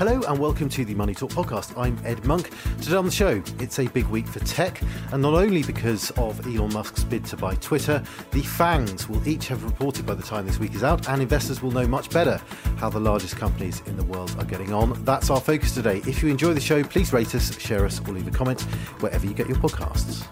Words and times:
Hello 0.00 0.22
and 0.22 0.38
welcome 0.38 0.70
to 0.70 0.82
the 0.82 0.94
Money 0.94 1.12
Talk 1.12 1.28
podcast. 1.28 1.76
I'm 1.76 1.98
Ed 2.06 2.24
Monk. 2.24 2.48
Today 2.80 2.96
on 2.96 3.04
the 3.04 3.10
show, 3.10 3.42
it's 3.58 3.78
a 3.78 3.86
big 3.88 4.06
week 4.06 4.26
for 4.26 4.38
tech, 4.40 4.80
and 5.12 5.20
not 5.20 5.34
only 5.34 5.62
because 5.62 6.10
of 6.12 6.40
Elon 6.46 6.72
Musk's 6.72 7.04
bid 7.04 7.26
to 7.26 7.36
buy 7.36 7.54
Twitter, 7.56 8.02
the 8.30 8.40
FANGs 8.40 9.10
will 9.10 9.28
each 9.28 9.48
have 9.48 9.62
reported 9.62 10.06
by 10.06 10.14
the 10.14 10.22
time 10.22 10.46
this 10.46 10.58
week 10.58 10.74
is 10.74 10.82
out, 10.82 11.06
and 11.10 11.20
investors 11.20 11.60
will 11.60 11.70
know 11.70 11.86
much 11.86 12.08
better 12.08 12.40
how 12.78 12.88
the 12.88 12.98
largest 12.98 13.36
companies 13.36 13.82
in 13.84 13.98
the 13.98 14.04
world 14.04 14.34
are 14.38 14.46
getting 14.46 14.72
on. 14.72 15.04
That's 15.04 15.28
our 15.28 15.38
focus 15.38 15.74
today. 15.74 15.98
If 16.06 16.22
you 16.22 16.30
enjoy 16.30 16.54
the 16.54 16.62
show, 16.62 16.82
please 16.82 17.12
rate 17.12 17.34
us, 17.34 17.60
share 17.60 17.84
us, 17.84 18.00
or 18.00 18.14
leave 18.14 18.26
a 18.26 18.30
comment 18.30 18.62
wherever 19.00 19.26
you 19.26 19.34
get 19.34 19.48
your 19.48 19.58
podcasts. 19.58 20.26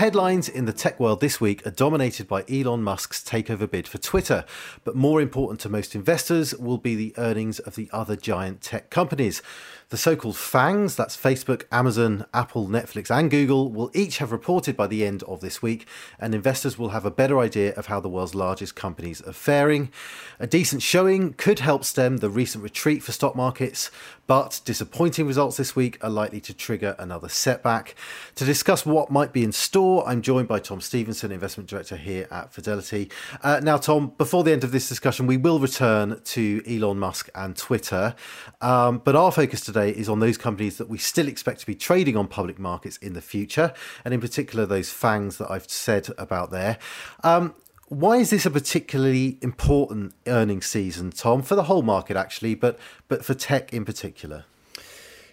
Headlines 0.00 0.48
in 0.48 0.64
the 0.64 0.72
tech 0.72 0.98
world 0.98 1.20
this 1.20 1.42
week 1.42 1.66
are 1.66 1.70
dominated 1.70 2.26
by 2.26 2.42
Elon 2.48 2.82
Musk's 2.82 3.22
takeover 3.22 3.70
bid 3.70 3.86
for 3.86 3.98
Twitter, 3.98 4.46
but 4.82 4.96
more 4.96 5.20
important 5.20 5.60
to 5.60 5.68
most 5.68 5.94
investors 5.94 6.54
will 6.54 6.78
be 6.78 6.94
the 6.94 7.12
earnings 7.18 7.58
of 7.58 7.74
the 7.74 7.86
other 7.92 8.16
giant 8.16 8.62
tech 8.62 8.88
companies. 8.88 9.42
The 9.90 9.98
so 9.98 10.14
called 10.16 10.36
FANGs, 10.36 10.94
that's 10.94 11.16
Facebook, 11.16 11.64
Amazon, 11.72 12.24
Apple, 12.32 12.68
Netflix, 12.68 13.10
and 13.10 13.28
Google, 13.28 13.72
will 13.72 13.90
each 13.92 14.18
have 14.18 14.30
reported 14.30 14.76
by 14.76 14.86
the 14.86 15.04
end 15.04 15.24
of 15.24 15.40
this 15.40 15.60
week, 15.60 15.86
and 16.18 16.32
investors 16.32 16.78
will 16.78 16.90
have 16.90 17.04
a 17.04 17.10
better 17.10 17.40
idea 17.40 17.74
of 17.74 17.86
how 17.86 17.98
the 17.98 18.08
world's 18.08 18.36
largest 18.36 18.76
companies 18.76 19.20
are 19.22 19.32
faring. 19.32 19.90
A 20.38 20.46
decent 20.46 20.80
showing 20.80 21.32
could 21.32 21.58
help 21.58 21.84
stem 21.84 22.18
the 22.18 22.30
recent 22.30 22.62
retreat 22.62 23.02
for 23.02 23.10
stock 23.10 23.34
markets, 23.34 23.90
but 24.28 24.60
disappointing 24.64 25.26
results 25.26 25.56
this 25.56 25.74
week 25.74 25.98
are 26.04 26.08
likely 26.08 26.40
to 26.40 26.54
trigger 26.54 26.94
another 27.00 27.28
setback. 27.28 27.96
To 28.36 28.44
discuss 28.44 28.86
what 28.86 29.10
might 29.10 29.32
be 29.32 29.42
in 29.42 29.50
store, 29.50 29.89
I'm 29.98 30.22
joined 30.22 30.48
by 30.48 30.60
Tom 30.60 30.80
Stevenson, 30.80 31.32
Investment 31.32 31.68
Director 31.68 31.96
here 31.96 32.26
at 32.30 32.52
Fidelity. 32.52 33.10
Uh, 33.42 33.60
now, 33.62 33.76
Tom, 33.76 34.12
before 34.16 34.44
the 34.44 34.52
end 34.52 34.64
of 34.64 34.72
this 34.72 34.88
discussion, 34.88 35.26
we 35.26 35.36
will 35.36 35.58
return 35.58 36.20
to 36.24 36.62
Elon 36.66 36.98
Musk 36.98 37.28
and 37.34 37.56
Twitter, 37.56 38.14
um, 38.60 38.98
but 38.98 39.16
our 39.16 39.32
focus 39.32 39.60
today 39.60 39.90
is 39.90 40.08
on 40.08 40.20
those 40.20 40.38
companies 40.38 40.78
that 40.78 40.88
we 40.88 40.98
still 40.98 41.28
expect 41.28 41.60
to 41.60 41.66
be 41.66 41.74
trading 41.74 42.16
on 42.16 42.28
public 42.28 42.58
markets 42.58 42.96
in 42.98 43.12
the 43.14 43.20
future, 43.20 43.74
and 44.04 44.14
in 44.14 44.20
particular 44.20 44.64
those 44.66 44.90
FANGs 44.90 45.38
that 45.38 45.50
I've 45.50 45.68
said 45.68 46.08
about 46.16 46.50
there. 46.50 46.78
Um, 47.24 47.54
why 47.88 48.18
is 48.18 48.30
this 48.30 48.46
a 48.46 48.50
particularly 48.50 49.36
important 49.42 50.14
earnings 50.28 50.66
season, 50.66 51.10
Tom, 51.10 51.42
for 51.42 51.56
the 51.56 51.64
whole 51.64 51.82
market 51.82 52.16
actually, 52.16 52.54
but 52.54 52.78
but 53.08 53.24
for 53.24 53.34
tech 53.34 53.72
in 53.72 53.84
particular? 53.84 54.44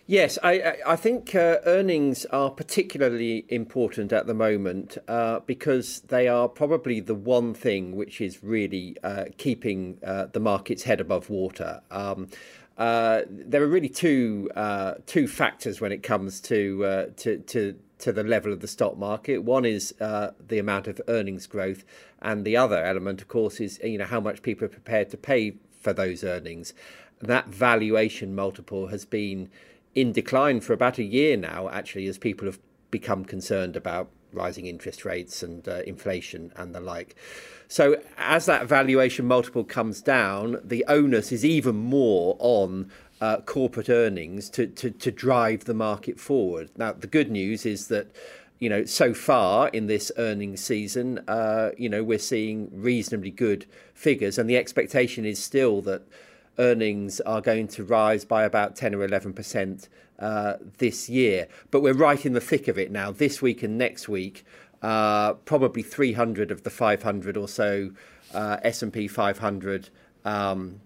Yes, 0.09 0.39
I, 0.41 0.77
I 0.85 0.95
think 0.95 1.35
uh, 1.35 1.57
earnings 1.65 2.23
are 2.27 2.49
particularly 2.49 3.45
important 3.49 4.13
at 4.13 4.25
the 4.25 4.33
moment 4.33 4.97
uh, 5.05 5.41
because 5.41 5.99
they 5.99 6.29
are 6.29 6.47
probably 6.47 7.01
the 7.01 7.13
one 7.13 7.53
thing 7.53 7.93
which 7.93 8.21
is 8.21 8.41
really 8.41 8.95
uh, 9.03 9.25
keeping 9.37 9.97
uh, 10.05 10.27
the 10.27 10.39
market's 10.39 10.83
head 10.83 11.01
above 11.01 11.29
water. 11.29 11.81
Um, 11.91 12.29
uh, 12.77 13.23
there 13.27 13.61
are 13.61 13.67
really 13.67 13.89
two 13.89 14.49
uh, 14.55 14.93
two 15.05 15.27
factors 15.27 15.81
when 15.81 15.91
it 15.91 16.03
comes 16.03 16.39
to 16.41 17.11
to 17.17 17.39
to 17.39 17.75
to 17.99 18.13
the 18.13 18.23
level 18.23 18.53
of 18.53 18.61
the 18.61 18.67
stock 18.67 18.97
market. 18.97 19.39
One 19.39 19.65
is 19.65 19.93
uh, 19.99 20.31
the 20.47 20.59
amount 20.59 20.87
of 20.87 21.01
earnings 21.09 21.47
growth, 21.47 21.83
and 22.21 22.45
the 22.45 22.55
other 22.55 22.81
element, 22.81 23.21
of 23.21 23.27
course, 23.27 23.59
is 23.59 23.77
you 23.83 23.97
know 23.97 24.05
how 24.05 24.21
much 24.21 24.41
people 24.41 24.63
are 24.63 24.69
prepared 24.69 25.09
to 25.09 25.17
pay 25.17 25.57
for 25.81 25.91
those 25.91 26.23
earnings. 26.23 26.73
That 27.19 27.47
valuation 27.47 28.35
multiple 28.35 28.87
has 28.87 29.03
been 29.03 29.49
in 29.95 30.11
decline 30.11 30.61
for 30.61 30.73
about 30.73 30.97
a 30.97 31.03
year 31.03 31.37
now, 31.37 31.69
actually, 31.69 32.07
as 32.07 32.17
people 32.17 32.45
have 32.45 32.59
become 32.91 33.25
concerned 33.25 33.75
about 33.75 34.09
rising 34.33 34.65
interest 34.65 35.05
rates 35.05 35.41
and 35.41 35.67
uh, 35.67 35.81
inflation 35.85 36.51
and 36.55 36.75
the 36.75 36.79
like. 36.79 37.15
So 37.67 38.01
as 38.17 38.45
that 38.45 38.67
valuation 38.67 39.25
multiple 39.25 39.63
comes 39.63 40.01
down, 40.01 40.59
the 40.63 40.85
onus 40.87 41.31
is 41.31 41.43
even 41.43 41.75
more 41.75 42.37
on 42.39 42.91
uh, 43.19 43.41
corporate 43.41 43.89
earnings 43.89 44.49
to, 44.51 44.67
to, 44.67 44.91
to 44.91 45.11
drive 45.11 45.65
the 45.65 45.73
market 45.73 46.19
forward. 46.19 46.69
Now, 46.77 46.93
the 46.93 47.07
good 47.07 47.31
news 47.31 47.65
is 47.65 47.87
that 47.87 48.13
you 48.59 48.69
know, 48.69 48.85
so 48.85 49.13
far 49.13 49.67
in 49.69 49.85
this 49.85 50.11
earnings 50.17 50.63
season, 50.63 51.19
uh, 51.27 51.69
you 51.77 51.89
know, 51.89 52.03
we're 52.03 52.17
seeing 52.17 52.69
reasonably 52.71 53.29
good 53.29 53.67
figures, 53.93 54.39
and 54.39 54.49
the 54.49 54.57
expectation 54.57 55.25
is 55.25 55.43
still 55.43 55.81
that 55.83 56.01
earnings 56.57 57.19
are 57.21 57.41
going 57.41 57.67
to 57.69 57.83
rise 57.83 58.25
by 58.25 58.43
about 58.43 58.75
10 58.75 58.95
or 58.95 59.03
11 59.03 59.33
percent 59.33 59.89
uh, 60.19 60.53
this 60.77 61.09
year. 61.09 61.47
But 61.71 61.81
we're 61.81 61.93
right 61.93 62.25
in 62.25 62.33
the 62.33 62.41
thick 62.41 62.67
of 62.67 62.77
it 62.77 62.91
now. 62.91 63.11
This 63.11 63.41
week 63.41 63.63
and 63.63 63.77
next 63.77 64.09
week, 64.09 64.45
uh, 64.81 65.33
probably 65.33 65.83
300 65.83 66.51
of 66.51 66.63
the 66.63 66.69
500 66.69 67.37
or 67.37 67.47
so 67.47 67.91
uh, 68.33 68.57
S&P 68.63 69.07
500 69.07 69.89
um, 70.25 70.81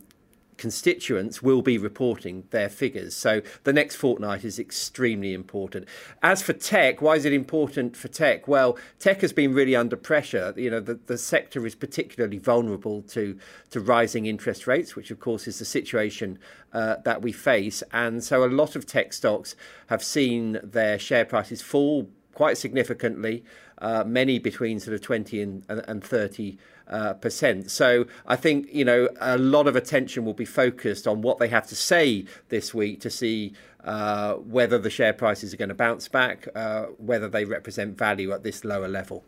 constituents 0.62 1.42
will 1.42 1.64
be 1.64 1.80
reporting 1.80 2.44
their 2.52 2.70
figures. 2.70 3.16
So 3.16 3.42
the 3.64 3.74
next 3.74 3.96
fortnight 3.96 4.46
is 4.46 4.60
extremely 4.60 5.34
important. 5.34 5.88
As 6.22 6.44
for 6.44 6.54
tech, 6.54 7.02
why 7.02 7.16
is 7.16 7.26
it 7.26 7.34
important 7.34 7.98
for 7.98 8.10
tech? 8.10 8.48
Well, 8.48 8.78
tech 9.00 9.22
has 9.22 9.34
been 9.34 9.56
really 9.56 9.76
under 9.76 9.96
pressure. 9.96 10.54
You 10.56 10.70
know, 10.70 10.80
the, 10.80 11.00
the 11.08 11.18
sector 11.18 11.66
is 11.66 11.74
particularly 11.74 12.38
vulnerable 12.38 13.02
to, 13.16 13.40
to 13.72 13.80
rising 13.80 14.28
interest 14.28 14.68
rates, 14.68 14.96
which 14.96 15.10
of 15.10 15.20
course 15.20 15.48
is 15.48 15.58
the 15.58 15.66
situation 15.66 16.38
uh, 16.74 16.98
that 17.06 17.24
we 17.24 17.32
face. 17.32 17.82
And 17.92 18.24
so 18.24 18.46
a 18.46 18.58
lot 18.62 18.76
of 18.76 18.86
tech 18.86 19.14
stocks 19.14 19.56
have 19.88 20.04
seen 20.04 20.60
their 20.62 21.00
share 21.00 21.26
prices 21.26 21.64
fall 21.64 22.08
quite 22.34 22.58
significantly, 22.58 23.44
uh, 23.80 24.04
many 24.06 24.40
between 24.40 24.80
sort 24.80 24.94
of 24.94 25.02
20 25.02 25.42
and, 25.42 25.64
and 25.70 26.04
30 26.04 26.58
uh, 26.88 27.14
percent. 27.14 27.72
So 27.72 28.06
I 28.28 28.36
think 28.36 28.68
you 28.72 28.86
know 28.86 29.10
a 29.20 29.38
lot 29.38 29.68
of 29.68 29.76
attention 29.76 30.26
will 30.26 30.34
be 30.34 30.46
focused 30.46 31.08
on 31.08 31.22
what 31.22 31.40
they 31.40 31.48
have 31.48 31.68
to 31.68 31.76
say 31.76 32.26
this 32.50 32.74
week 32.74 33.00
to 33.02 33.10
see 33.10 33.54
uh, 33.84 34.34
whether 34.34 34.78
the 34.78 34.90
share 34.90 35.14
prices 35.14 35.54
are 35.54 35.58
going 35.58 35.70
to 35.70 35.76
bounce 35.76 36.08
back, 36.08 36.48
uh, 36.54 36.84
whether 36.98 37.28
they 37.28 37.46
represent 37.46 37.98
value 37.98 38.32
at 38.32 38.44
this 38.44 38.64
lower 38.64 38.88
level. 38.88 39.24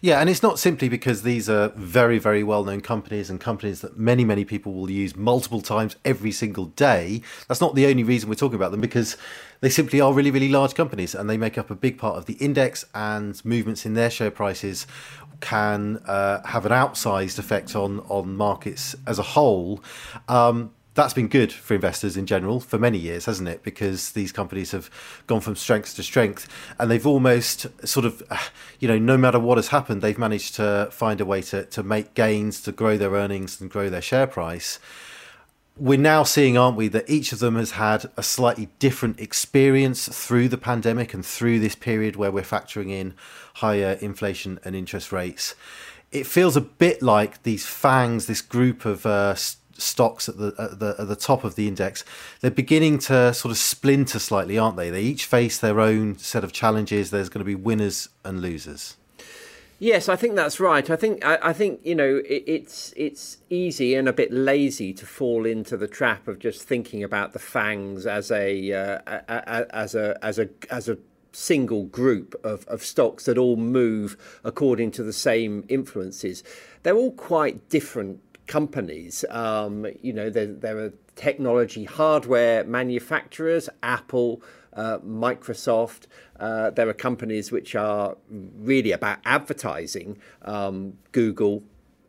Yeah, 0.00 0.20
and 0.20 0.28
it's 0.28 0.42
not 0.42 0.58
simply 0.58 0.88
because 0.88 1.22
these 1.22 1.48
are 1.48 1.68
very, 1.70 2.18
very 2.18 2.42
well 2.42 2.64
known 2.64 2.80
companies 2.80 3.30
and 3.30 3.40
companies 3.40 3.80
that 3.80 3.96
many, 3.96 4.24
many 4.24 4.44
people 4.44 4.74
will 4.74 4.90
use 4.90 5.16
multiple 5.16 5.60
times 5.60 5.96
every 6.04 6.32
single 6.32 6.66
day. 6.66 7.22
That's 7.48 7.60
not 7.60 7.74
the 7.74 7.86
only 7.86 8.04
reason 8.04 8.28
we're 8.28 8.34
talking 8.34 8.56
about 8.56 8.70
them 8.70 8.80
because 8.80 9.16
they 9.60 9.70
simply 9.70 10.00
are 10.00 10.12
really, 10.12 10.30
really 10.30 10.48
large 10.48 10.74
companies 10.74 11.14
and 11.14 11.30
they 11.30 11.36
make 11.36 11.56
up 11.56 11.70
a 11.70 11.74
big 11.74 11.98
part 11.98 12.16
of 12.16 12.26
the 12.26 12.34
index 12.34 12.84
and 12.94 13.42
movements 13.44 13.86
in 13.86 13.94
their 13.94 14.10
share 14.10 14.30
prices 14.30 14.86
can 15.40 16.00
uh, 16.06 16.40
have 16.46 16.64
an 16.64 16.72
outsized 16.72 17.38
effect 17.38 17.76
on, 17.76 18.00
on 18.08 18.36
markets 18.36 18.94
as 19.06 19.18
a 19.18 19.22
whole. 19.22 19.82
Um, 20.28 20.72
that's 20.94 21.14
been 21.14 21.28
good 21.28 21.52
for 21.52 21.74
investors 21.74 22.16
in 22.16 22.26
general 22.26 22.60
for 22.60 22.78
many 22.78 22.98
years, 22.98 23.24
hasn't 23.24 23.48
it? 23.48 23.62
Because 23.62 24.12
these 24.12 24.30
companies 24.30 24.72
have 24.72 24.90
gone 25.26 25.40
from 25.40 25.56
strength 25.56 25.96
to 25.96 26.02
strength 26.02 26.48
and 26.78 26.90
they've 26.90 27.06
almost 27.06 27.66
sort 27.86 28.04
of, 28.04 28.22
you 28.78 28.88
know, 28.88 28.98
no 28.98 29.16
matter 29.16 29.38
what 29.38 29.56
has 29.56 29.68
happened, 29.68 30.02
they've 30.02 30.18
managed 30.18 30.54
to 30.56 30.88
find 30.92 31.20
a 31.20 31.24
way 31.24 31.40
to, 31.42 31.64
to 31.64 31.82
make 31.82 32.14
gains, 32.14 32.60
to 32.62 32.72
grow 32.72 32.98
their 32.98 33.12
earnings 33.12 33.60
and 33.60 33.70
grow 33.70 33.88
their 33.88 34.02
share 34.02 34.26
price. 34.26 34.78
We're 35.78 35.98
now 35.98 36.24
seeing, 36.24 36.58
aren't 36.58 36.76
we, 36.76 36.88
that 36.88 37.08
each 37.08 37.32
of 37.32 37.38
them 37.38 37.56
has 37.56 37.72
had 37.72 38.10
a 38.18 38.22
slightly 38.22 38.68
different 38.78 39.18
experience 39.18 40.06
through 40.06 40.48
the 40.48 40.58
pandemic 40.58 41.14
and 41.14 41.24
through 41.24 41.60
this 41.60 41.74
period 41.74 42.16
where 42.16 42.30
we're 42.30 42.42
factoring 42.42 42.90
in 42.90 43.14
higher 43.54 43.96
inflation 44.02 44.60
and 44.64 44.76
interest 44.76 45.10
rates. 45.10 45.54
It 46.10 46.26
feels 46.26 46.58
a 46.58 46.60
bit 46.60 47.00
like 47.00 47.42
these 47.44 47.64
FANGs, 47.64 48.26
this 48.26 48.42
group 48.42 48.84
of 48.84 49.06
uh, 49.06 49.34
stocks 49.82 50.28
at 50.28 50.38
the, 50.38 50.54
at 50.58 50.78
the 50.78 50.94
at 50.98 51.08
the 51.08 51.16
top 51.16 51.44
of 51.44 51.54
the 51.54 51.68
index, 51.68 52.04
they're 52.40 52.50
beginning 52.50 52.98
to 53.00 53.34
sort 53.34 53.50
of 53.50 53.58
splinter 53.58 54.18
slightly, 54.18 54.58
aren't 54.58 54.76
they? 54.76 54.90
They 54.90 55.02
each 55.02 55.24
face 55.24 55.58
their 55.58 55.80
own 55.80 56.18
set 56.18 56.44
of 56.44 56.52
challenges. 56.52 57.10
There's 57.10 57.28
going 57.28 57.40
to 57.40 57.44
be 57.44 57.54
winners 57.54 58.08
and 58.24 58.40
losers. 58.40 58.96
Yes, 59.82 60.08
I 60.08 60.14
think 60.14 60.36
that's 60.36 60.60
right. 60.60 60.88
I 60.88 60.94
think 60.94 61.24
I, 61.24 61.38
I 61.42 61.52
think 61.52 61.80
you 61.82 61.96
know 61.96 62.22
it, 62.24 62.44
it's 62.46 62.94
it's 62.96 63.38
easy 63.50 63.96
and 63.96 64.08
a 64.08 64.12
bit 64.12 64.32
lazy 64.32 64.92
to 64.92 65.04
fall 65.04 65.44
into 65.44 65.76
the 65.76 65.88
trap 65.88 66.28
of 66.28 66.38
just 66.38 66.62
thinking 66.62 67.02
about 67.02 67.32
the 67.32 67.40
fangs 67.40 68.06
as 68.06 68.30
a, 68.30 68.72
uh, 68.72 68.98
a, 69.08 69.22
a 69.28 69.74
as 69.74 69.96
a 69.96 70.24
as 70.24 70.38
a 70.38 70.48
as 70.70 70.88
a 70.88 70.98
single 71.32 71.84
group 71.86 72.38
of, 72.44 72.64
of 72.68 72.84
stocks 72.84 73.24
that 73.24 73.38
all 73.38 73.56
move 73.56 74.16
according 74.44 74.92
to 74.92 75.02
the 75.02 75.12
same 75.12 75.64
influences. 75.68 76.44
They're 76.82 76.96
all 76.96 77.12
quite 77.12 77.68
different 77.68 78.20
companies. 78.52 79.24
Um, 79.30 79.86
you 80.02 80.12
know, 80.12 80.28
there, 80.28 80.52
there 80.64 80.78
are 80.78 80.92
technology 81.16 81.84
hardware 81.84 82.64
manufacturers, 82.64 83.70
Apple, 83.82 84.42
uh, 84.74 84.98
Microsoft. 84.98 86.02
Uh, 86.38 86.68
there 86.68 86.86
are 86.86 86.98
companies 87.08 87.50
which 87.50 87.74
are 87.74 88.18
really 88.28 88.92
about 88.92 89.20
advertising, 89.24 90.18
um, 90.42 90.98
Google, 91.12 91.62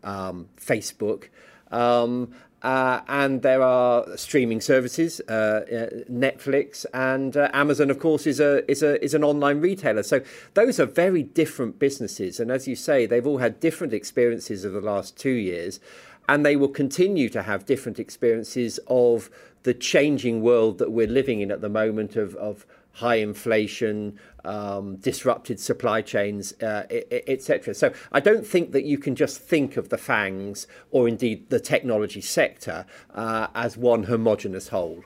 um, 0.03 0.49
Facebook. 0.59 1.29
Um, 1.71 2.33
uh, 2.61 3.01
and 3.07 3.41
there 3.41 3.61
are 3.61 4.17
streaming 4.17 4.61
services, 4.61 5.21
uh, 5.27 5.31
uh, 5.31 5.89
Netflix 6.09 6.85
and 6.93 7.35
uh, 7.35 7.49
Amazon, 7.53 7.89
of 7.89 7.99
course, 7.99 8.25
is 8.25 8.39
a 8.39 8.69
is 8.71 8.81
a 8.81 9.03
is 9.03 9.13
an 9.13 9.23
online 9.23 9.59
retailer. 9.59 10.03
So 10.03 10.21
those 10.53 10.79
are 10.79 10.85
very 10.85 11.23
different 11.23 11.77
businesses, 11.77 12.39
and 12.39 12.49
as 12.49 12.65
you 12.65 12.77
say, 12.77 13.05
they've 13.05 13.27
all 13.27 13.39
had 13.39 13.59
different 13.59 13.93
experiences 13.93 14.63
of 14.63 14.71
the 14.71 14.79
last 14.79 15.17
two 15.17 15.37
years. 15.51 15.81
And 16.27 16.45
they 16.45 16.55
will 16.55 16.69
continue 16.69 17.29
to 17.29 17.43
have 17.43 17.65
different 17.65 17.99
experiences 17.99 18.79
of 18.87 19.29
the 19.63 19.73
changing 19.73 20.41
world 20.41 20.77
that 20.77 20.91
we're 20.91 21.07
living 21.07 21.41
in 21.41 21.51
at 21.51 21.61
the 21.61 21.69
moment 21.69 22.15
of, 22.15 22.35
of 22.35 22.65
high 22.93 23.15
inflation, 23.15 24.19
um, 24.45 24.97
disrupted 24.97 25.59
supply 25.59 26.01
chains, 26.01 26.53
uh, 26.61 26.85
etc. 27.27 27.73
So 27.73 27.93
I 28.11 28.19
don't 28.19 28.45
think 28.45 28.71
that 28.71 28.83
you 28.83 28.97
can 28.97 29.15
just 29.15 29.39
think 29.39 29.77
of 29.77 29.89
the 29.89 29.97
FANGs 29.97 30.67
or 30.91 31.07
indeed 31.07 31.49
the 31.49 31.59
technology 31.59 32.21
sector 32.21 32.85
uh, 33.13 33.47
as 33.55 33.77
one 33.77 34.03
homogenous 34.03 34.69
whole. 34.69 35.03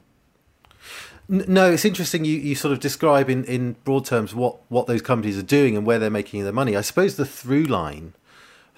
No, 1.29 1.71
it's 1.71 1.85
interesting. 1.85 2.23
You, 2.23 2.37
you 2.37 2.55
sort 2.55 2.71
of 2.71 2.79
describe 2.79 3.29
in, 3.29 3.43
in 3.45 3.73
broad 3.83 4.05
terms 4.05 4.33
what, 4.33 4.59
what 4.69 4.87
those 4.87 5.01
companies 5.01 5.37
are 5.37 5.43
doing 5.43 5.75
and 5.75 5.85
where 5.85 5.99
they're 5.99 6.09
making 6.09 6.43
their 6.43 6.53
money. 6.53 6.75
I 6.75 6.81
suppose 6.81 7.17
the 7.17 7.25
through 7.25 7.65
line 7.65 8.13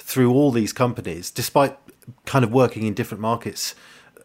through 0.09 0.33
all 0.33 0.49
these 0.49 0.73
companies, 0.73 1.29
despite 1.29 1.77
kind 2.25 2.43
of 2.43 2.51
working 2.51 2.81
in 2.81 2.95
different 2.95 3.21
markets 3.21 3.75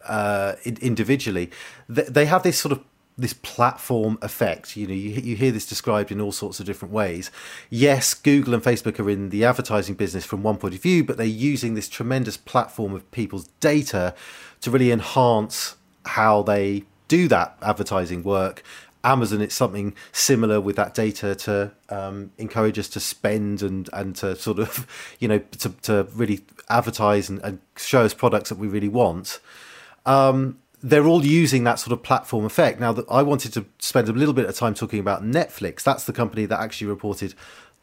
uh, 0.07 0.55
individually, 0.65 1.51
they, 1.87 2.25
have 2.25 2.41
this 2.41 2.57
sort 2.57 2.71
of 2.71 2.83
this 3.19 3.33
platform 3.33 4.17
effect. 4.23 4.75
You 4.75 4.87
know, 4.87 4.95
you, 4.95 5.11
you 5.11 5.35
hear 5.35 5.51
this 5.51 5.67
described 5.67 6.11
in 6.11 6.19
all 6.19 6.31
sorts 6.31 6.59
of 6.59 6.65
different 6.65 6.91
ways. 6.91 7.29
Yes, 7.69 8.15
Google 8.15 8.55
and 8.55 8.63
Facebook 8.63 8.99
are 8.99 9.11
in 9.11 9.29
the 9.29 9.45
advertising 9.45 9.93
business 9.93 10.25
from 10.25 10.41
one 10.41 10.57
point 10.57 10.73
of 10.73 10.81
view, 10.81 11.03
but 11.03 11.17
they're 11.17 11.27
using 11.27 11.75
this 11.75 11.87
tremendous 11.87 12.35
platform 12.35 12.95
of 12.95 13.09
people's 13.11 13.47
data 13.59 14.15
to 14.61 14.71
really 14.71 14.91
enhance 14.91 15.75
how 16.07 16.41
they 16.41 16.83
do 17.07 17.27
that 17.27 17.57
advertising 17.61 18.23
work. 18.23 18.63
Amazon, 19.05 19.39
it's 19.41 19.55
something 19.55 19.93
similar 20.11 20.59
with 20.59 20.75
that 20.75 20.93
data 20.93 21.35
to 21.35 21.71
um, 21.89 22.31
encourage 22.37 22.79
us 22.79 22.89
to 22.89 22.99
spend 22.99 23.61
and, 23.61 23.87
and 23.93 24.15
to 24.17 24.35
sort 24.35 24.59
of, 24.59 24.87
you 25.19 25.27
know, 25.27 25.39
to, 25.39 25.69
to 25.83 26.07
really 26.13 26.41
advertise 26.69 27.29
and, 27.29 27.39
and 27.43 27.59
show 27.77 28.01
us 28.01 28.13
products 28.13 28.49
that 28.49 28.57
we 28.57 28.67
really 28.67 28.89
want. 28.89 29.39
Um, 30.05 30.57
they're 30.81 31.05
all 31.05 31.25
using 31.25 31.63
that 31.63 31.79
sort 31.79 31.93
of 31.93 32.03
platform 32.03 32.45
effect. 32.45 32.79
Now, 32.79 32.95
I 33.09 33.23
wanted 33.23 33.53
to 33.53 33.65
spend 33.79 34.09
a 34.09 34.13
little 34.13 34.33
bit 34.33 34.45
of 34.45 34.55
time 34.55 34.73
talking 34.73 34.99
about 34.99 35.23
Netflix. 35.23 35.83
That's 35.83 36.03
the 36.03 36.13
company 36.13 36.45
that 36.45 36.59
actually 36.59 36.87
reported 36.87 37.33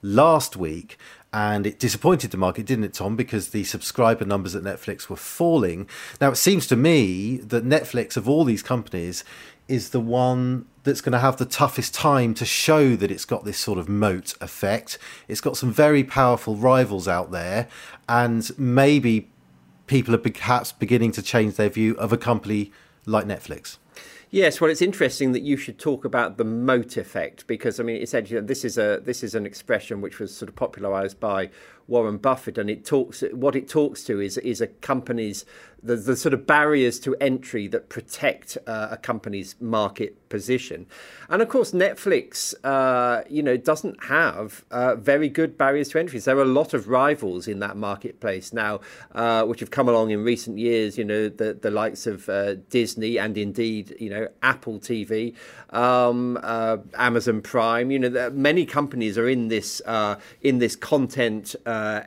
last 0.03 0.57
week, 0.57 0.99
and 1.33 1.67
it 1.67 1.79
disappointed 1.79 2.31
the 2.31 2.37
market, 2.37 2.67
didn't 2.67 2.85
it, 2.85 2.95
Tom? 2.95 3.17
Because 3.17 3.49
the 3.49 3.65
subscriber 3.65 4.25
numbers 4.25 4.55
at 4.55 4.63
Netflix 4.63 5.09
were 5.09 5.17
falling. 5.17 5.89
Now, 6.21 6.31
it 6.31 6.37
seems 6.37 6.67
to 6.69 6.77
me 6.77 7.39
that 7.39 7.65
Netflix, 7.65 8.17
of 8.17 8.29
all 8.29 8.45
these 8.45 8.63
companies, 8.63 9.25
is 9.69 9.91
the 9.91 10.01
one 10.01 10.67
that's 10.85 11.01
going 11.01 11.13
to 11.13 11.19
have 11.19 11.37
the 11.37 11.45
toughest 11.45 11.95
time 11.95 12.35
to 12.35 12.45
show 12.45 12.97
that 12.97 13.11
it's 13.11 13.25
got 13.25 13.45
this 13.45 13.59
sort 13.59 13.79
of 13.79 13.89
moat 13.89 14.35
effect. 14.41 14.99
It's 15.29 15.41
got 15.41 15.57
some 15.57 15.73
very 15.73 16.05
powerful 16.05 16.57
rivals 16.57 17.07
out 17.07 17.31
there, 17.31 17.69
and 18.09 18.51
maybe 18.59 19.31
people 19.87 20.15
are 20.15 20.19
perhaps 20.19 20.73
beginning 20.73 21.13
to 21.13 21.23
change 21.23 21.57
their 21.57 21.69
view 21.69 21.95
of 21.97 22.13
a 22.13 22.19
company 22.19 22.73
like 23.07 23.27
Netflix. 23.27 23.79
Yes, 24.31 24.63
well, 24.63 24.71
it's 24.71 24.81
interesting 24.81 25.33
that 25.33 25.43
you 25.43 25.59
should 25.59 25.79
talk 25.79 26.07
about 26.07 26.39
the 26.39 26.45
moat 26.45 26.97
effect 26.97 27.47
because 27.47 27.79
I 27.79 27.83
mean, 27.83 28.01
essentially, 28.01 28.41
this 28.41 28.65
is 28.65 28.79
a 28.79 28.99
this 29.05 29.23
is 29.23 29.35
an 29.35 29.45
expression 29.45 30.01
which 30.01 30.19
was 30.19 30.35
sort 30.35 30.49
of 30.49 30.57
popularised 30.57 31.21
by 31.21 31.51
Warren 31.89 32.19
Buffett, 32.19 32.59
and 32.59 32.71
it 32.71 32.85
talks 32.85 33.23
what 33.33 33.57
it 33.57 33.69
talks 33.69 34.05
to 34.05 34.21
is 34.21 34.39
is 34.39 34.61
a 34.61 34.67
company's 34.67 35.45
the, 35.83 35.97
the 35.97 36.17
sort 36.17 36.33
of 36.33 36.47
barriers 36.47 37.01
to 37.01 37.17
entry 37.17 37.67
that 37.69 37.89
protect 37.89 38.57
uh, 38.67 38.89
a 38.93 38.97
company's 38.97 39.57
market 39.61 40.29
position. 40.29 40.87
And 41.29 41.43
of 41.43 41.49
course, 41.49 41.73
Netflix, 41.73 42.55
uh, 42.63 43.25
you 43.29 43.43
know, 43.43 43.57
doesn't 43.57 44.05
have 44.05 44.65
uh, 44.71 44.95
very 44.95 45.29
good 45.29 45.59
barriers 45.59 45.89
to 45.91 45.99
entry. 45.99 46.21
There 46.21 46.39
are 46.39 46.43
a 46.43 46.45
lot 46.45 46.73
of 46.73 46.89
rivals 46.89 47.49
in 47.49 47.59
that 47.59 47.77
marketplace 47.77 48.53
now, 48.53 48.81
uh, 49.15 49.45
which 49.45 49.61
have 49.61 49.71
come 49.71 49.89
along 49.89 50.11
in 50.11 50.23
recent 50.23 50.59
years. 50.59 50.97
You 50.97 51.05
know, 51.05 51.29
the 51.29 51.55
the 51.55 51.71
likes 51.71 52.07
of 52.07 52.29
uh, 52.29 52.55
Disney 52.71 53.19
and 53.19 53.37
indeed, 53.37 53.97
you 53.99 54.11
know, 54.11 54.29
Apple 54.43 54.79
TV, 54.79 55.35
um, 55.71 56.39
uh, 56.43 56.79
Amazon 56.95 57.43
Prime. 57.43 57.91
You 57.91 57.99
know, 57.99 58.31
many 58.31 58.65
companies 58.67 59.19
are 59.19 59.29
in 59.29 59.49
this 59.49 59.83
in 60.43 60.59
this 60.59 60.77
content 60.77 61.57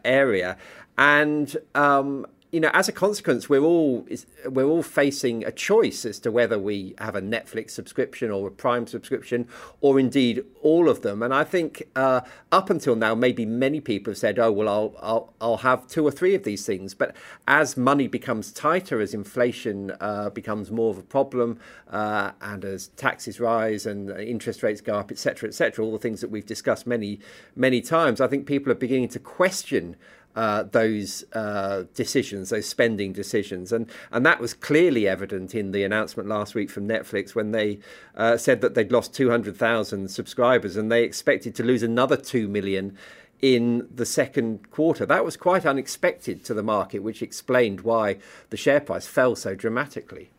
area, 0.04 0.57
and 0.98 1.56
um, 1.74 2.25
you 2.56 2.62
know, 2.62 2.72
as 2.74 2.88
a 2.88 2.94
consequence, 2.94 3.50
we're 3.50 3.66
all 3.66 4.07
we're 4.46 4.63
all 4.63 4.81
facing 4.81 5.44
a 5.44 5.52
choice 5.52 6.06
as 6.06 6.19
to 6.19 6.31
whether 6.31 6.57
we 6.57 6.96
have 7.00 7.13
a 7.13 7.22
Netflix 7.22 7.72
subscription 7.72 8.31
or 8.31 8.48
a 8.48 8.52
Prime 8.52 8.88
subscription, 8.88 9.50
or 9.81 10.00
indeed 10.00 10.42
all 10.62 10.88
of 10.88 11.02
them. 11.02 11.22
And 11.22 11.34
I 11.34 11.44
think 11.44 11.84
uh, 11.98 12.22
up 12.54 12.69
until 12.69 12.96
now, 12.96 13.13
maybe 13.13 13.46
many 13.46 13.81
people 13.81 14.12
have 14.12 14.18
said, 14.19 14.40
"Oh, 14.40 14.54
well, 14.54 14.69
I'll, 14.69 14.96
I'll 15.02 15.34
I'll 15.42 15.57
have 15.57 15.86
two 15.88 16.07
or 16.07 16.12
three 16.12 16.34
of 16.34 16.46
these 16.46 16.66
things." 16.66 16.94
But 16.94 17.13
as 17.46 17.75
money 17.75 18.07
becomes 18.07 18.54
tighter, 18.54 19.02
as 19.02 19.13
inflation 19.13 19.92
uh, 20.00 20.30
becomes 20.30 20.72
more 20.72 20.92
of 20.92 20.98
a 20.98 21.04
problem, 21.04 21.60
uh, 21.90 22.31
and 22.40 22.63
as 22.63 22.88
taxes 22.96 23.42
rise 23.42 23.86
and 23.86 24.10
interest 24.12 24.63
rates 24.63 24.80
go 24.80 24.96
up, 24.96 25.12
etc., 25.12 25.50
etc., 25.50 25.84
all 25.84 25.92
the 25.92 26.00
things 26.00 26.22
that 26.22 26.31
we've 26.31 26.46
discussed 26.46 26.88
many 26.88 27.19
many 27.54 27.81
times, 27.81 28.22
I 28.22 28.28
think 28.28 28.48
people 28.48 28.72
are 28.72 28.75
beginning 28.75 29.10
to 29.10 29.19
question 29.19 29.98
uh, 30.36 30.64
those 30.64 31.24
uh, 31.34 31.84
decisions, 31.94 32.50
those 32.50 32.68
spending 32.68 33.14
decisions, 33.14 33.72
and 33.72 33.90
and 34.12 34.26
that 34.26 34.40
was 34.40 34.54
clearly 34.54 35.08
evident 35.08 35.56
in 35.56 35.72
the 35.72 35.84
announcement 35.84 36.28
last 36.30 36.56
week 36.56 36.70
from 36.70 36.88
Netflix 36.88 37.36
when 37.36 37.52
they 37.52 37.80
uh, 38.16 38.38
said 38.38 38.62
that 38.62 38.76
they'd 38.76 38.92
lost 38.92 39.14
200,000 39.14 40.10
subscribers 40.10 40.76
and 40.76 40.92
they 40.92 41.04
expected 41.04 41.56
to 41.56 41.64
lose 41.64 41.84
another 41.84 42.18
two 42.18 42.48
million 42.48 42.98
in 43.42 43.88
the 43.94 44.06
second 44.06 44.72
quarter. 44.72 45.06
That 45.06 45.26
was 45.26 45.38
quite 45.38 45.66
unexpected 45.66 46.44
to 46.46 46.54
the 46.54 46.64
market, 46.64 47.00
which 47.00 47.22
explained 47.22 47.81
why 47.81 48.18
the 48.50 48.58
share 48.58 48.80
price 48.80 49.08
fell 49.08 49.36
so 49.36 49.56
dramatically. 49.56 50.31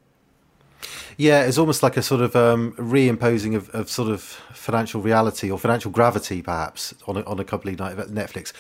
Yeah, 1.17 1.45
it's 1.45 1.59
almost 1.59 1.83
like 1.83 1.97
a 1.97 2.03
sort 2.03 2.21
of 2.21 2.37
um, 2.37 2.73
reimposing 2.73 3.57
of, 3.57 3.71
of 3.71 3.89
sort 3.89 4.11
of 4.11 4.23
financial 4.23 5.01
reality 5.01 5.51
or 5.51 5.59
financial 5.59 5.91
gravity, 5.91 6.43
perhaps, 6.43 6.95
on 7.07 7.17
a, 7.17 7.23
on 7.23 7.41
a 7.41 7.45
company 7.45 7.75
like 7.77 7.97
Netflix. 7.97 8.53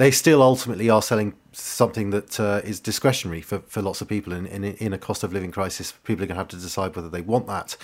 They 0.00 0.10
still 0.10 0.42
ultimately 0.42 0.88
are 0.88 1.02
selling 1.02 1.34
something 1.52 2.08
that 2.08 2.40
uh, 2.40 2.62
is 2.64 2.80
discretionary 2.80 3.42
for, 3.42 3.58
for 3.66 3.82
lots 3.82 4.00
of 4.00 4.08
people 4.08 4.32
in, 4.32 4.46
in, 4.46 4.64
in 4.64 4.94
a 4.94 4.98
cost 4.98 5.22
of 5.22 5.30
living 5.34 5.50
crisis. 5.50 5.92
People 6.04 6.24
are 6.24 6.26
going 6.26 6.36
to 6.36 6.40
have 6.40 6.48
to 6.48 6.56
decide 6.56 6.96
whether 6.96 7.10
they 7.10 7.20
want 7.20 7.46
that 7.48 7.76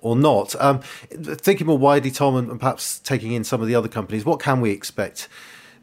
or 0.00 0.14
not. 0.14 0.54
Um, 0.62 0.82
thinking 1.10 1.66
more 1.66 1.76
widely, 1.76 2.12
Tom, 2.12 2.36
and 2.36 2.60
perhaps 2.60 3.00
taking 3.00 3.32
in 3.32 3.42
some 3.42 3.60
of 3.60 3.66
the 3.66 3.74
other 3.74 3.88
companies, 3.88 4.24
what 4.24 4.38
can 4.38 4.60
we 4.60 4.70
expect 4.70 5.26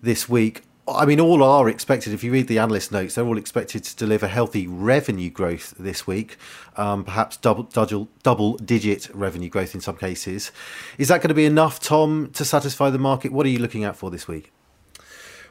this 0.01 0.29
week? 0.29 0.61
I 0.87 1.05
mean, 1.05 1.19
all 1.19 1.43
are 1.43 1.67
expected. 1.67 2.13
If 2.13 2.23
you 2.23 2.31
read 2.31 2.47
the 2.47 2.59
analyst 2.59 2.93
notes, 2.93 3.15
they're 3.15 3.27
all 3.27 3.37
expected 3.37 3.83
to 3.83 3.93
deliver 3.97 4.27
healthy 4.27 4.67
revenue 4.67 5.29
growth 5.29 5.73
this 5.77 6.07
week, 6.07 6.37
um, 6.77 7.03
perhaps 7.03 7.35
double, 7.35 7.63
double, 7.63 8.07
double 8.23 8.55
digit 8.55 9.09
revenue 9.13 9.49
growth 9.49 9.75
in 9.75 9.81
some 9.81 9.97
cases. 9.97 10.53
Is 10.97 11.09
that 11.09 11.17
going 11.17 11.27
to 11.27 11.33
be 11.33 11.45
enough, 11.45 11.81
Tom, 11.81 12.29
to 12.29 12.45
satisfy 12.45 12.89
the 12.89 12.97
market? 12.97 13.33
What 13.33 13.45
are 13.45 13.49
you 13.49 13.59
looking 13.59 13.83
at 13.83 13.97
for 13.97 14.09
this 14.09 14.25
week? 14.25 14.53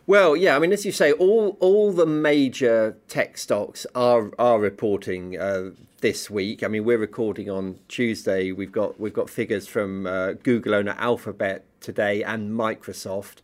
Well, 0.06 0.34
yeah, 0.34 0.56
I 0.56 0.58
mean, 0.58 0.72
as 0.72 0.84
you 0.84 0.92
say, 0.92 1.12
all 1.12 1.56
all 1.60 1.92
the 1.92 2.06
major 2.06 2.96
tech 3.08 3.38
stocks 3.38 3.86
are 3.94 4.32
are 4.38 4.58
reporting 4.58 5.38
uh, 5.38 5.70
this 6.00 6.30
week. 6.30 6.62
I 6.62 6.68
mean, 6.68 6.84
we're 6.84 6.98
recording 6.98 7.50
on 7.50 7.78
Tuesday. 7.88 8.50
We've 8.50 8.72
got 8.72 8.98
we've 8.98 9.12
got 9.12 9.28
figures 9.28 9.66
from 9.66 10.06
uh, 10.06 10.32
Google 10.32 10.74
owner 10.74 10.96
Alphabet 10.98 11.64
today 11.80 12.22
and 12.22 12.50
Microsoft. 12.50 13.36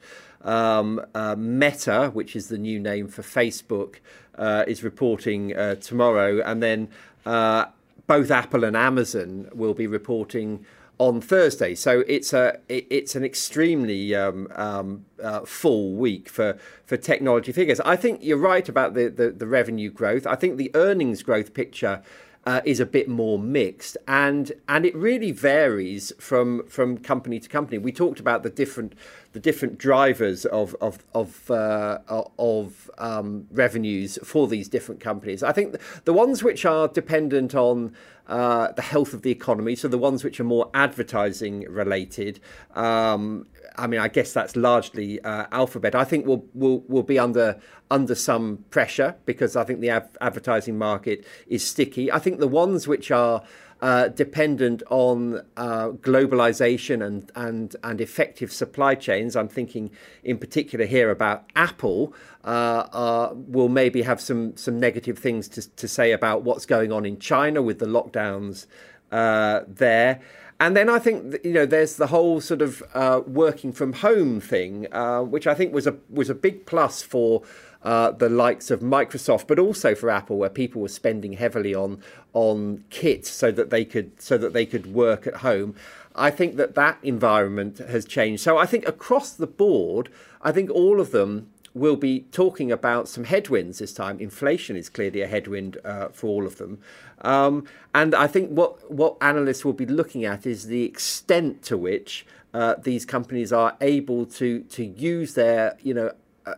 Um, 0.42 1.04
uh, 1.14 1.34
Meta, 1.36 2.10
which 2.12 2.34
is 2.34 2.48
the 2.48 2.58
new 2.58 2.78
name 2.78 3.08
for 3.08 3.22
Facebook, 3.22 3.96
uh, 4.36 4.64
is 4.66 4.82
reporting 4.82 5.56
uh, 5.56 5.74
tomorrow, 5.76 6.40
and 6.40 6.62
then 6.62 6.88
uh, 7.26 7.66
both 8.06 8.30
Apple 8.30 8.64
and 8.64 8.76
Amazon 8.76 9.48
will 9.52 9.74
be 9.74 9.86
reporting 9.86 10.64
on 10.98 11.20
Thursday. 11.20 11.74
So 11.74 12.04
it's 12.06 12.32
a 12.32 12.58
it's 12.68 13.14
an 13.14 13.24
extremely 13.24 14.14
um, 14.14 14.48
um, 14.54 15.04
uh, 15.22 15.40
full 15.40 15.92
week 15.92 16.28
for 16.28 16.58
for 16.84 16.96
technology 16.96 17.52
figures. 17.52 17.80
I 17.80 17.96
think 17.96 18.22
you're 18.22 18.38
right 18.38 18.68
about 18.68 18.94
the, 18.94 19.08
the, 19.08 19.30
the 19.30 19.46
revenue 19.46 19.90
growth. 19.90 20.26
I 20.26 20.36
think 20.36 20.56
the 20.56 20.70
earnings 20.74 21.22
growth 21.22 21.54
picture 21.54 22.02
uh, 22.46 22.60
is 22.64 22.78
a 22.78 22.86
bit 22.86 23.08
more 23.08 23.38
mixed, 23.38 23.96
and 24.06 24.52
and 24.68 24.86
it 24.86 24.94
really 24.94 25.32
varies 25.32 26.12
from 26.18 26.66
from 26.68 26.98
company 26.98 27.40
to 27.40 27.48
company. 27.48 27.78
We 27.78 27.92
talked 27.92 28.20
about 28.20 28.42
the 28.42 28.50
different 28.50 28.94
the 29.36 29.40
different 29.40 29.76
drivers 29.76 30.46
of 30.46 30.74
of 30.80 31.04
of 31.14 31.50
uh, 31.50 31.98
of 32.38 32.90
um, 32.96 33.46
revenues 33.50 34.18
for 34.24 34.48
these 34.48 34.66
different 34.66 34.98
companies. 34.98 35.42
I 35.42 35.52
think 35.52 35.76
the 36.06 36.14
ones 36.14 36.42
which 36.42 36.64
are 36.64 36.88
dependent 36.88 37.54
on 37.54 37.94
uh, 38.28 38.72
the 38.72 38.80
health 38.80 39.12
of 39.12 39.20
the 39.20 39.30
economy, 39.30 39.76
so 39.76 39.88
the 39.88 39.98
ones 39.98 40.24
which 40.24 40.40
are 40.40 40.44
more 40.44 40.70
advertising 40.72 41.66
related, 41.68 42.40
um, 42.74 43.46
I 43.76 43.86
mean, 43.86 44.00
I 44.00 44.08
guess 44.08 44.32
that's 44.32 44.56
largely 44.56 45.20
uh, 45.20 45.44
Alphabet. 45.52 45.94
I 45.94 46.04
think 46.04 46.24
will 46.24 46.46
will 46.54 46.80
will 46.88 47.02
be 47.02 47.18
under 47.18 47.60
under 47.90 48.14
some 48.14 48.64
pressure 48.70 49.16
because 49.26 49.54
I 49.54 49.64
think 49.64 49.80
the 49.80 49.90
advertising 49.90 50.78
market 50.78 51.26
is 51.46 51.62
sticky. 51.62 52.10
I 52.10 52.20
think 52.20 52.40
the 52.40 52.48
ones 52.48 52.88
which 52.88 53.10
are 53.10 53.42
uh, 53.80 54.08
dependent 54.08 54.82
on 54.88 55.42
uh, 55.56 55.90
globalization 55.90 57.04
and, 57.04 57.30
and, 57.34 57.76
and 57.82 58.00
effective 58.00 58.52
supply 58.52 58.94
chains. 58.94 59.36
I'm 59.36 59.48
thinking 59.48 59.90
in 60.24 60.38
particular 60.38 60.86
here 60.86 61.10
about 61.10 61.44
Apple, 61.54 62.14
uh, 62.44 62.86
uh, 62.92 63.34
will 63.34 63.68
maybe 63.68 64.02
have 64.02 64.20
some, 64.20 64.56
some 64.56 64.80
negative 64.80 65.18
things 65.18 65.48
to, 65.48 65.68
to 65.76 65.88
say 65.88 66.12
about 66.12 66.42
what's 66.42 66.66
going 66.66 66.92
on 66.92 67.04
in 67.04 67.18
China 67.18 67.60
with 67.60 67.78
the 67.78 67.86
lockdowns 67.86 68.66
uh, 69.12 69.60
there. 69.68 70.20
And 70.58 70.74
then 70.76 70.88
I 70.88 70.98
think 70.98 71.36
you 71.44 71.52
know 71.52 71.66
there's 71.66 71.96
the 71.96 72.06
whole 72.06 72.40
sort 72.40 72.62
of 72.62 72.82
uh, 72.94 73.20
working 73.26 73.72
from 73.72 73.92
home 73.92 74.40
thing, 74.40 74.86
uh, 74.92 75.20
which 75.20 75.46
I 75.46 75.54
think 75.54 75.74
was 75.74 75.86
a 75.86 75.96
was 76.08 76.30
a 76.30 76.34
big 76.34 76.64
plus 76.64 77.02
for 77.02 77.42
uh, 77.82 78.10
the 78.10 78.28
likes 78.30 78.70
of 78.70 78.80
Microsoft, 78.80 79.46
but 79.46 79.58
also 79.58 79.94
for 79.94 80.08
Apple, 80.08 80.38
where 80.38 80.50
people 80.50 80.80
were 80.80 80.88
spending 80.88 81.34
heavily 81.34 81.74
on 81.74 82.00
on 82.32 82.84
kit 82.90 83.26
so 83.26 83.50
that 83.52 83.70
they 83.70 83.84
could 83.84 84.20
so 84.20 84.38
that 84.38 84.54
they 84.54 84.64
could 84.64 84.92
work 84.94 85.26
at 85.26 85.36
home. 85.36 85.74
I 86.14 86.30
think 86.30 86.56
that 86.56 86.74
that 86.74 86.98
environment 87.02 87.78
has 87.78 88.06
changed. 88.06 88.42
So 88.42 88.56
I 88.56 88.64
think 88.64 88.88
across 88.88 89.32
the 89.32 89.46
board, 89.46 90.08
I 90.40 90.50
think 90.50 90.70
all 90.70 90.98
of 91.00 91.10
them 91.10 91.50
will 91.76 91.96
be 91.96 92.20
talking 92.32 92.72
about 92.72 93.06
some 93.06 93.24
headwinds 93.24 93.78
this 93.80 93.92
time. 93.92 94.18
Inflation 94.18 94.76
is 94.76 94.88
clearly 94.88 95.20
a 95.20 95.26
headwind 95.26 95.76
uh, 95.84 96.08
for 96.08 96.26
all 96.28 96.46
of 96.46 96.56
them. 96.56 96.78
Um, 97.20 97.66
and 97.94 98.14
I 98.14 98.26
think 98.26 98.50
what, 98.50 98.90
what 98.90 99.18
analysts 99.20 99.62
will 99.62 99.74
be 99.74 99.84
looking 99.84 100.24
at 100.24 100.46
is 100.46 100.68
the 100.68 100.84
extent 100.84 101.62
to 101.64 101.76
which 101.76 102.26
uh, 102.54 102.76
these 102.82 103.04
companies 103.04 103.52
are 103.52 103.76
able 103.82 104.24
to, 104.24 104.60
to 104.60 104.84
use 104.84 105.34
their, 105.34 105.76
you 105.82 105.92
know, 105.92 106.12
uh, 106.46 106.54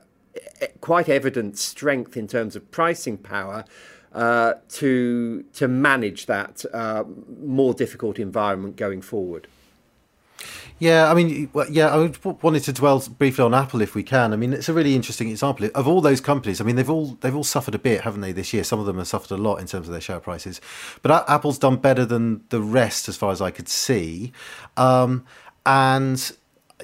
quite 0.80 1.08
evident 1.08 1.58
strength 1.58 2.16
in 2.16 2.28
terms 2.28 2.54
of 2.54 2.70
pricing 2.70 3.18
power 3.18 3.64
uh, 4.12 4.54
to, 4.68 5.42
to 5.52 5.66
manage 5.66 6.26
that 6.26 6.64
uh, 6.72 7.02
more 7.42 7.74
difficult 7.74 8.20
environment 8.20 8.76
going 8.76 9.02
forward. 9.02 9.48
Yeah, 10.80 11.10
I 11.10 11.14
mean, 11.14 11.50
yeah, 11.70 11.88
I 11.88 12.12
wanted 12.40 12.62
to 12.64 12.72
dwell 12.72 13.00
briefly 13.18 13.44
on 13.44 13.52
Apple 13.52 13.80
if 13.80 13.96
we 13.96 14.04
can. 14.04 14.32
I 14.32 14.36
mean, 14.36 14.52
it's 14.52 14.68
a 14.68 14.72
really 14.72 14.94
interesting 14.94 15.28
example 15.28 15.68
of 15.74 15.88
all 15.88 16.00
those 16.00 16.20
companies. 16.20 16.60
I 16.60 16.64
mean, 16.64 16.76
they've 16.76 16.88
all 16.88 17.18
they've 17.20 17.34
all 17.34 17.44
suffered 17.44 17.74
a 17.74 17.80
bit, 17.80 18.02
haven't 18.02 18.20
they, 18.20 18.30
this 18.30 18.52
year? 18.52 18.62
Some 18.62 18.78
of 18.78 18.86
them 18.86 18.98
have 18.98 19.08
suffered 19.08 19.32
a 19.32 19.36
lot 19.36 19.56
in 19.56 19.66
terms 19.66 19.88
of 19.88 19.92
their 19.92 20.00
share 20.00 20.20
prices, 20.20 20.60
but 21.02 21.28
Apple's 21.28 21.58
done 21.58 21.76
better 21.76 22.04
than 22.04 22.44
the 22.50 22.60
rest, 22.60 23.08
as 23.08 23.16
far 23.16 23.32
as 23.32 23.40
I 23.42 23.50
could 23.50 23.68
see. 23.68 24.32
Um, 24.76 25.24
and 25.66 26.32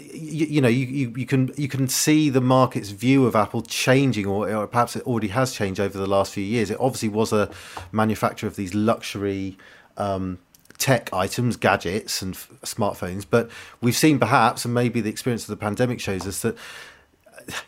you, 0.00 0.46
you, 0.46 0.60
know, 0.60 0.68
you, 0.68 0.86
you, 0.86 1.14
you 1.16 1.26
can 1.26 1.52
you 1.56 1.68
can 1.68 1.86
see 1.86 2.30
the 2.30 2.40
market's 2.40 2.90
view 2.90 3.26
of 3.26 3.36
Apple 3.36 3.62
changing, 3.62 4.26
or, 4.26 4.52
or 4.52 4.66
perhaps 4.66 4.96
it 4.96 5.06
already 5.06 5.28
has 5.28 5.52
changed 5.52 5.78
over 5.78 5.96
the 5.96 6.08
last 6.08 6.32
few 6.32 6.44
years. 6.44 6.68
It 6.68 6.78
obviously 6.80 7.10
was 7.10 7.32
a 7.32 7.48
manufacturer 7.92 8.48
of 8.48 8.56
these 8.56 8.74
luxury. 8.74 9.56
Um, 9.96 10.40
tech 10.78 11.12
items, 11.12 11.56
gadgets, 11.56 12.22
and 12.22 12.34
f- 12.34 12.50
smartphones. 12.62 13.24
But 13.28 13.50
we've 13.80 13.96
seen 13.96 14.18
perhaps, 14.18 14.64
and 14.64 14.74
maybe 14.74 15.00
the 15.00 15.10
experience 15.10 15.42
of 15.44 15.48
the 15.48 15.56
pandemic 15.56 16.00
shows 16.00 16.26
us 16.26 16.42
that 16.42 16.56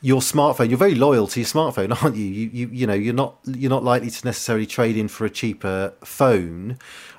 your 0.01 0.21
smartphone 0.21 0.69
you're 0.69 0.79
very 0.79 0.95
loyal 0.95 1.27
to 1.27 1.41
your 1.41 1.47
smartphone 1.47 1.95
aren't 2.03 2.17
you? 2.17 2.25
you 2.25 2.51
you 2.53 2.69
you 2.69 2.87
know 2.87 2.95
you're 2.95 3.15
not 3.15 3.37
you're 3.45 3.71
not 3.71 3.85
likely 3.85 4.11
to 4.11 4.25
necessarily 4.25 4.67
trade 4.67 4.97
in 4.97 5.09
for 5.09 5.25
a 5.25 5.31
cheaper 5.31 5.93
phone 6.03 6.79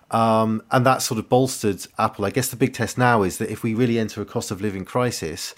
um, 0.09 0.63
and 0.71 0.85
that 0.85 1.01
sort 1.01 1.19
of 1.19 1.29
bolstered 1.29 1.85
apple 1.97 2.25
i 2.25 2.29
guess 2.29 2.49
the 2.49 2.55
big 2.55 2.73
test 2.73 2.97
now 2.97 3.23
is 3.23 3.37
that 3.37 3.49
if 3.49 3.63
we 3.63 3.73
really 3.73 3.99
enter 3.99 4.21
a 4.21 4.25
cost 4.25 4.51
of 4.51 4.61
living 4.61 4.85
crisis 4.85 5.53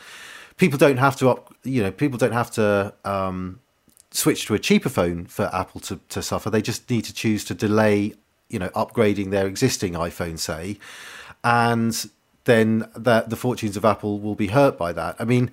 people 0.57 0.77
don't 0.77 0.97
have 0.97 1.15
to 1.15 1.29
up 1.29 1.53
you 1.63 1.81
know 1.81 1.91
people 1.91 2.17
don't 2.17 2.33
have 2.33 2.51
to 2.51 2.93
um, 3.05 3.59
switch 4.11 4.45
to 4.47 4.53
a 4.53 4.59
cheaper 4.59 4.89
phone 4.89 5.25
for 5.25 5.49
apple 5.53 5.79
to, 5.79 5.99
to 6.09 6.21
suffer 6.21 6.49
they 6.49 6.61
just 6.61 6.89
need 6.89 7.03
to 7.03 7.13
choose 7.13 7.45
to 7.45 7.53
delay 7.53 8.13
you 8.49 8.59
know 8.59 8.69
upgrading 8.69 9.31
their 9.31 9.47
existing 9.47 9.93
iPhone, 9.93 10.37
say, 10.37 10.77
and 11.43 12.09
then 12.45 12.89
that 12.95 13.29
the 13.29 13.35
fortunes 13.35 13.77
of 13.77 13.85
Apple 13.85 14.19
will 14.19 14.35
be 14.35 14.47
hurt 14.47 14.77
by 14.77 14.91
that. 14.93 15.15
I 15.19 15.25
mean, 15.25 15.51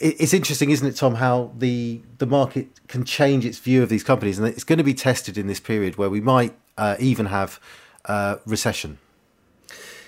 it's 0.00 0.34
interesting, 0.34 0.70
isn't 0.70 0.86
it, 0.86 0.96
Tom, 0.96 1.16
how 1.16 1.52
the 1.56 2.00
the 2.18 2.26
market 2.26 2.68
can 2.88 3.04
change 3.04 3.44
its 3.44 3.58
view 3.58 3.82
of 3.82 3.88
these 3.88 4.02
companies, 4.02 4.38
and 4.38 4.48
it's 4.48 4.64
going 4.64 4.78
to 4.78 4.84
be 4.84 4.94
tested 4.94 5.38
in 5.38 5.46
this 5.46 5.60
period 5.60 5.96
where 5.96 6.10
we 6.10 6.20
might 6.20 6.54
uh, 6.76 6.96
even 6.98 7.26
have 7.26 7.60
uh, 8.06 8.36
recession. 8.44 8.98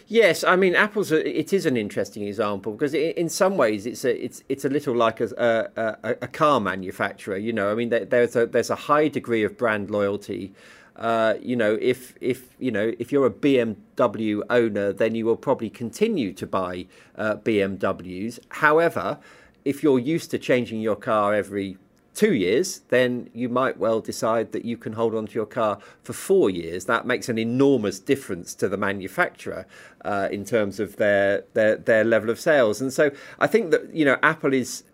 Yes, 0.06 0.44
I 0.44 0.56
mean 0.56 0.74
Apple's 0.74 1.12
a, 1.12 1.38
it 1.38 1.52
is 1.52 1.64
an 1.64 1.76
interesting 1.78 2.24
example 2.24 2.72
because 2.72 2.92
in 2.92 3.28
some 3.30 3.56
ways 3.56 3.86
it's 3.86 4.04
a 4.04 4.24
it's 4.24 4.42
it's 4.48 4.64
a 4.64 4.68
little 4.68 4.94
like 4.94 5.20
a 5.20 5.70
a, 5.76 6.16
a 6.20 6.28
car 6.28 6.60
manufacturer. 6.60 7.38
You 7.38 7.52
know, 7.52 7.70
I 7.70 7.74
mean 7.74 7.88
there's 7.88 8.36
a 8.36 8.44
there's 8.46 8.70
a 8.70 8.74
high 8.74 9.08
degree 9.08 9.44
of 9.44 9.56
brand 9.56 9.90
loyalty 9.90 10.52
uh, 10.96 11.34
you 11.42 11.56
know, 11.56 11.76
if 11.80 12.14
if 12.20 12.54
you 12.58 12.70
know 12.70 12.92
if 12.98 13.10
you're 13.10 13.26
a 13.26 13.30
BMW 13.30 14.42
owner, 14.48 14.92
then 14.92 15.14
you 15.14 15.26
will 15.26 15.36
probably 15.36 15.70
continue 15.70 16.32
to 16.32 16.46
buy 16.46 16.86
uh, 17.16 17.36
BMWs. 17.36 18.38
However, 18.50 19.18
if 19.64 19.82
you're 19.82 19.98
used 19.98 20.30
to 20.30 20.38
changing 20.38 20.80
your 20.80 20.96
car 20.96 21.34
every 21.34 21.78
two 22.14 22.32
years, 22.32 22.82
then 22.90 23.28
you 23.34 23.48
might 23.48 23.76
well 23.76 24.00
decide 24.00 24.52
that 24.52 24.64
you 24.64 24.76
can 24.76 24.92
hold 24.92 25.16
on 25.16 25.26
to 25.26 25.34
your 25.34 25.46
car 25.46 25.80
for 26.02 26.12
four 26.12 26.48
years. 26.48 26.84
That 26.84 27.06
makes 27.06 27.28
an 27.28 27.38
enormous 27.38 27.98
difference 27.98 28.54
to 28.54 28.68
the 28.68 28.76
manufacturer 28.76 29.66
uh, 30.04 30.28
in 30.30 30.44
terms 30.44 30.78
of 30.78 30.96
their, 30.96 31.44
their 31.54 31.76
their 31.76 32.04
level 32.04 32.30
of 32.30 32.38
sales. 32.38 32.80
And 32.80 32.92
so 32.92 33.10
I 33.40 33.48
think 33.48 33.72
that 33.72 33.92
you 33.92 34.04
know 34.04 34.16
Apple 34.22 34.54
is 34.54 34.84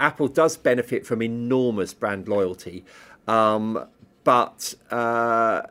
Apple 0.00 0.28
does 0.28 0.56
benefit 0.56 1.06
from 1.06 1.20
enormous 1.20 1.92
brand 1.92 2.26
loyalty. 2.26 2.84
Um, 3.28 3.86
but 4.24 4.74
uh, 4.90 5.62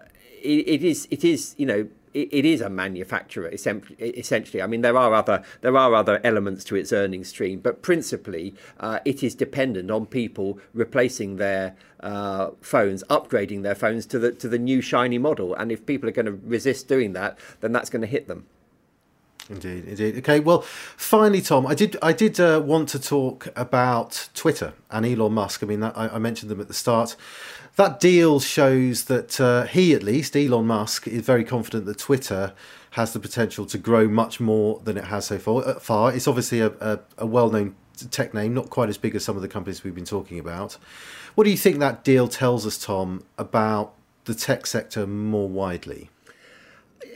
it, 0.41 0.67
it 0.67 0.83
is 0.83 1.07
it 1.11 1.23
is 1.23 1.55
you 1.57 1.65
know 1.65 1.87
it, 2.13 2.45
is 2.45 2.61
a 2.61 2.69
manufacturer 2.69 3.49
essentially. 3.51 4.61
I 4.61 4.67
mean, 4.67 4.81
there 4.81 4.97
are 4.97 5.13
other 5.13 5.43
there 5.61 5.77
are 5.77 5.95
other 5.95 6.19
elements 6.23 6.63
to 6.65 6.75
its 6.75 6.91
earnings 6.91 7.29
stream, 7.29 7.59
but 7.59 7.81
principally 7.81 8.53
uh, 8.79 8.99
it 9.05 9.23
is 9.23 9.35
dependent 9.35 9.89
on 9.89 10.05
people 10.05 10.59
replacing 10.73 11.37
their 11.37 11.75
uh, 12.01 12.51
phones, 12.61 13.03
upgrading 13.09 13.63
their 13.63 13.75
phones 13.75 14.05
to 14.07 14.19
the 14.19 14.31
to 14.33 14.47
the 14.47 14.59
new 14.59 14.81
shiny 14.81 15.17
model. 15.17 15.53
And 15.55 15.71
if 15.71 15.85
people 15.85 16.09
are 16.09 16.13
going 16.13 16.25
to 16.25 16.39
resist 16.43 16.87
doing 16.87 17.13
that, 17.13 17.37
then 17.61 17.71
that's 17.71 17.89
going 17.89 18.01
to 18.01 18.07
hit 18.07 18.27
them. 18.27 18.45
Indeed, 19.49 19.85
indeed. 19.85 20.17
Okay, 20.19 20.39
well, 20.39 20.61
finally, 20.61 21.41
Tom, 21.41 21.67
I 21.67 21.73
did 21.73 21.97
I 22.01 22.13
did 22.13 22.39
uh, 22.39 22.61
want 22.63 22.89
to 22.89 22.99
talk 22.99 23.47
about 23.55 24.29
Twitter 24.33 24.73
and 24.89 25.05
Elon 25.05 25.33
Musk. 25.33 25.63
I 25.63 25.65
mean, 25.65 25.81
that, 25.81 25.97
I, 25.97 26.09
I 26.09 26.19
mentioned 26.19 26.49
them 26.51 26.61
at 26.61 26.67
the 26.67 26.73
start 26.73 27.15
that 27.75 27.99
deal 27.99 28.39
shows 28.39 29.05
that 29.05 29.39
uh, 29.39 29.63
he, 29.63 29.93
at 29.93 30.03
least, 30.03 30.35
Elon 30.35 30.67
Musk, 30.67 31.07
is 31.07 31.21
very 31.21 31.43
confident 31.43 31.85
that 31.85 31.97
Twitter 31.97 32.53
has 32.91 33.13
the 33.13 33.19
potential 33.19 33.65
to 33.65 33.77
grow 33.77 34.07
much 34.07 34.39
more 34.39 34.81
than 34.83 34.97
it 34.97 35.05
has 35.05 35.27
so 35.27 35.39
far. 35.39 35.65
Uh, 35.65 35.79
far. 35.79 36.13
It's 36.13 36.27
obviously 36.27 36.59
a, 36.59 36.71
a, 36.79 36.99
a 37.19 37.25
well 37.25 37.49
known 37.49 37.75
tech 38.09 38.33
name, 38.33 38.53
not 38.53 38.69
quite 38.69 38.89
as 38.89 38.97
big 38.97 39.15
as 39.15 39.23
some 39.23 39.35
of 39.35 39.41
the 39.41 39.47
companies 39.47 39.83
we've 39.83 39.95
been 39.95 40.05
talking 40.05 40.39
about. 40.39 40.77
What 41.35 41.45
do 41.45 41.49
you 41.49 41.57
think 41.57 41.79
that 41.79 42.03
deal 42.03 42.27
tells 42.27 42.65
us, 42.65 42.77
Tom, 42.77 43.23
about 43.37 43.93
the 44.25 44.33
tech 44.33 44.65
sector 44.65 45.07
more 45.07 45.47
widely? 45.47 46.09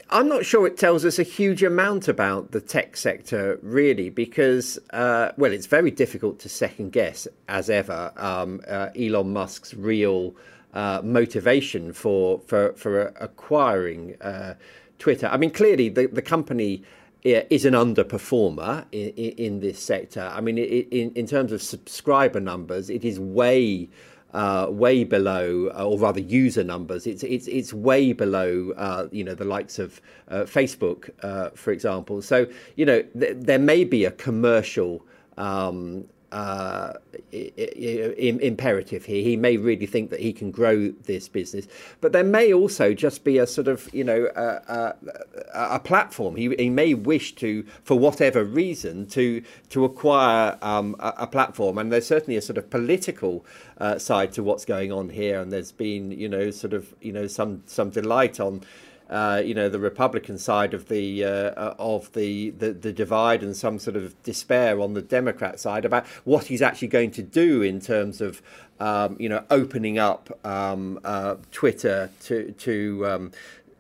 I'm 0.10 0.30
not 0.30 0.46
sure 0.46 0.68
it 0.68 0.78
tells 0.78 1.04
us 1.04 1.18
a 1.18 1.24
huge 1.24 1.64
amount 1.64 2.08
about 2.08 2.52
the 2.52 2.62
tech 2.62 2.96
sector, 2.96 3.60
really, 3.64 4.10
because, 4.10 4.78
uh, 4.94 5.32
well, 5.36 5.52
it's 5.52 5.66
very 5.66 5.90
difficult 5.90 6.38
to 6.40 6.50
second 6.50 6.92
guess, 6.92 7.28
as 7.48 7.72
ever, 7.72 8.14
um, 8.16 8.62
uh, 8.68 8.90
Elon 8.96 9.34
Musk's 9.34 9.74
real 9.74 10.36
uh, 10.76 11.02
motivation 11.04 11.92
for, 11.92 12.40
for, 12.42 12.74
for 12.74 13.14
acquiring 13.20 14.16
uh, 14.22 14.54
Twitter. 15.00 15.28
I 15.28 15.38
mean, 15.38 15.50
clearly, 15.50 15.90
the, 15.90 16.06
the 16.06 16.22
company 16.22 16.84
uh, 17.26 17.42
is 17.50 17.66
an 17.66 17.74
underperformer 17.74 18.86
in, 18.92 19.10
in, 19.10 19.60
this 19.60 19.82
sector. 19.82 20.32
I 20.32 20.40
mean, 20.40 20.60
in, 20.60 21.14
in 21.14 21.26
terms 21.26 21.52
of 21.52 21.64
subscriber 21.64 22.40
numbers, 22.40 22.92
it 22.92 23.04
is 23.04 23.20
way 23.20 23.90
uh, 24.36 24.68
way 24.70 25.06
below, 25.06 25.72
uh, 25.78 25.88
or 25.88 25.98
rather 25.98 26.20
user 26.20 26.64
numbers. 26.64 27.08
It's 27.08 27.24
it's 27.24 27.48
it's 27.48 27.74
way 27.74 28.12
below, 28.12 28.74
uh, 28.76 29.08
you 29.12 29.24
know, 29.24 29.34
the 29.34 29.46
likes 29.46 29.80
of 29.80 30.02
uh, 30.28 30.42
Facebook, 30.42 31.10
uh, 31.24 31.52
for 31.52 31.72
example. 31.72 32.22
So 32.22 32.46
you 32.76 32.86
know, 32.86 33.02
th- 33.20 33.38
there 33.40 33.60
may 33.60 33.86
be 33.86 34.04
a 34.04 34.12
commercial 34.12 35.06
um, 35.38 36.06
uh, 36.32 36.94
imperative 37.32 39.06
here. 39.06 39.24
He 39.24 39.38
may 39.38 39.58
really 39.58 39.86
think 39.86 40.10
that 40.10 40.20
he 40.20 40.34
can 40.34 40.52
grow 40.52 40.90
this 40.90 41.28
business, 41.30 41.68
but 42.02 42.12
there 42.12 42.24
may 42.24 42.54
also 42.54 42.94
just 42.94 43.24
be 43.24 43.38
a 43.38 43.48
sort 43.48 43.68
of, 43.68 43.90
you 43.94 44.04
know, 44.04 44.30
a, 44.36 44.42
a, 44.44 44.96
a 45.54 45.80
platform. 45.80 46.36
He, 46.36 46.54
he, 46.58 46.70
may 46.70 46.94
wish 46.94 47.36
to, 47.36 47.64
for 47.84 47.98
whatever 47.98 48.44
reason, 48.44 49.08
to 49.08 49.42
to 49.70 49.86
acquire 49.86 50.58
um, 50.62 50.96
a, 51.00 51.14
a, 51.20 51.28
platform. 51.28 51.78
And 51.78 51.92
there's 51.92 52.08
certainly 52.08 52.38
a 52.38 52.42
sort 52.42 52.58
of 52.58 52.70
political 52.70 53.46
uh, 53.78 53.98
side 53.98 54.34
to 54.34 54.44
what's 54.44 54.66
going 54.66 54.92
on 54.92 55.10
here. 55.10 55.40
And 55.40 55.52
there's 55.52 55.72
been, 55.72 56.12
you 56.12 56.28
know, 56.28 56.52
sort 56.52 56.74
of, 56.74 56.94
you 57.02 57.14
know, 57.14 57.28
some 57.28 57.64
some 57.66 57.90
delight 57.90 58.40
on 58.40 58.62
uh, 59.10 59.42
you 59.44 59.54
know 59.54 59.70
the 59.70 59.80
Republican 59.80 60.38
side 60.38 60.74
of 60.74 60.88
the 60.88 61.24
uh, 61.24 61.76
of 61.78 62.12
the, 62.14 62.50
the, 62.52 62.74
the 62.74 62.92
divide 62.92 63.44
and 63.44 63.56
some 63.56 63.80
sort 63.80 63.96
of 63.96 64.22
despair 64.24 64.80
on 64.80 64.94
the 64.94 65.02
Democrat 65.02 65.60
side 65.60 65.86
about 65.86 66.06
what 66.24 66.46
he's 66.46 66.62
actually 66.62 66.88
going 66.88 67.12
to 67.12 67.22
do 67.22 67.62
in 67.62 67.80
terms 67.80 68.22
of 68.22 68.42
um, 68.80 69.16
you 69.20 69.30
know 69.30 69.44
opening 69.52 69.98
up 70.00 70.38
um, 70.46 71.00
uh, 71.04 71.36
Twitter 71.52 72.10
to 72.22 72.52
to 72.54 73.06
um, 73.08 73.32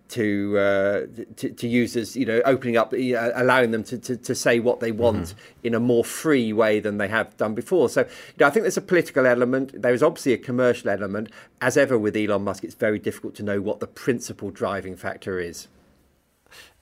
to, 0.10 0.58
uh, 0.58 1.02
to, 1.38 1.50
to 1.50 1.68
users, 1.68 2.16
you 2.16 2.26
know, 2.26 2.42
opening 2.46 2.78
up, 2.78 2.94
allowing 2.94 3.72
them 3.72 3.84
to, 3.86 3.98
to, 3.98 4.16
to, 4.18 4.36
say 4.36 4.60
what 4.60 4.80
they 4.80 4.92
want 4.92 5.28
mm-hmm. 5.28 5.40
in 5.64 5.74
a 5.74 5.80
more 5.80 6.04
free 6.04 6.54
way 6.54 6.80
than 6.80 6.98
they 6.98 7.08
have 7.08 7.36
done 7.38 7.56
before. 7.56 7.90
So, 7.90 8.02
you 8.02 8.08
know, 8.40 8.48
I 8.48 8.50
think 8.52 8.64
there's 8.64 8.78
a 8.78 8.82
political 8.82 9.26
element. 9.26 9.82
There 9.82 9.94
is 9.94 10.04
obviously 10.04 10.34
a 10.34 10.38
commercial 10.38 10.90
element. 10.90 11.32
As 11.62 11.78
ever 11.78 11.98
with 11.98 12.16
Elon 12.16 12.44
Musk, 12.44 12.64
it's 12.64 12.76
very 12.76 13.00
difficult 13.00 13.36
to 13.36 13.44
know 13.44 13.62
what 13.62 13.80
the 13.80 13.88
principal 13.88 14.52
driving 14.52 14.96
factor 14.96 15.40
is. 15.40 15.68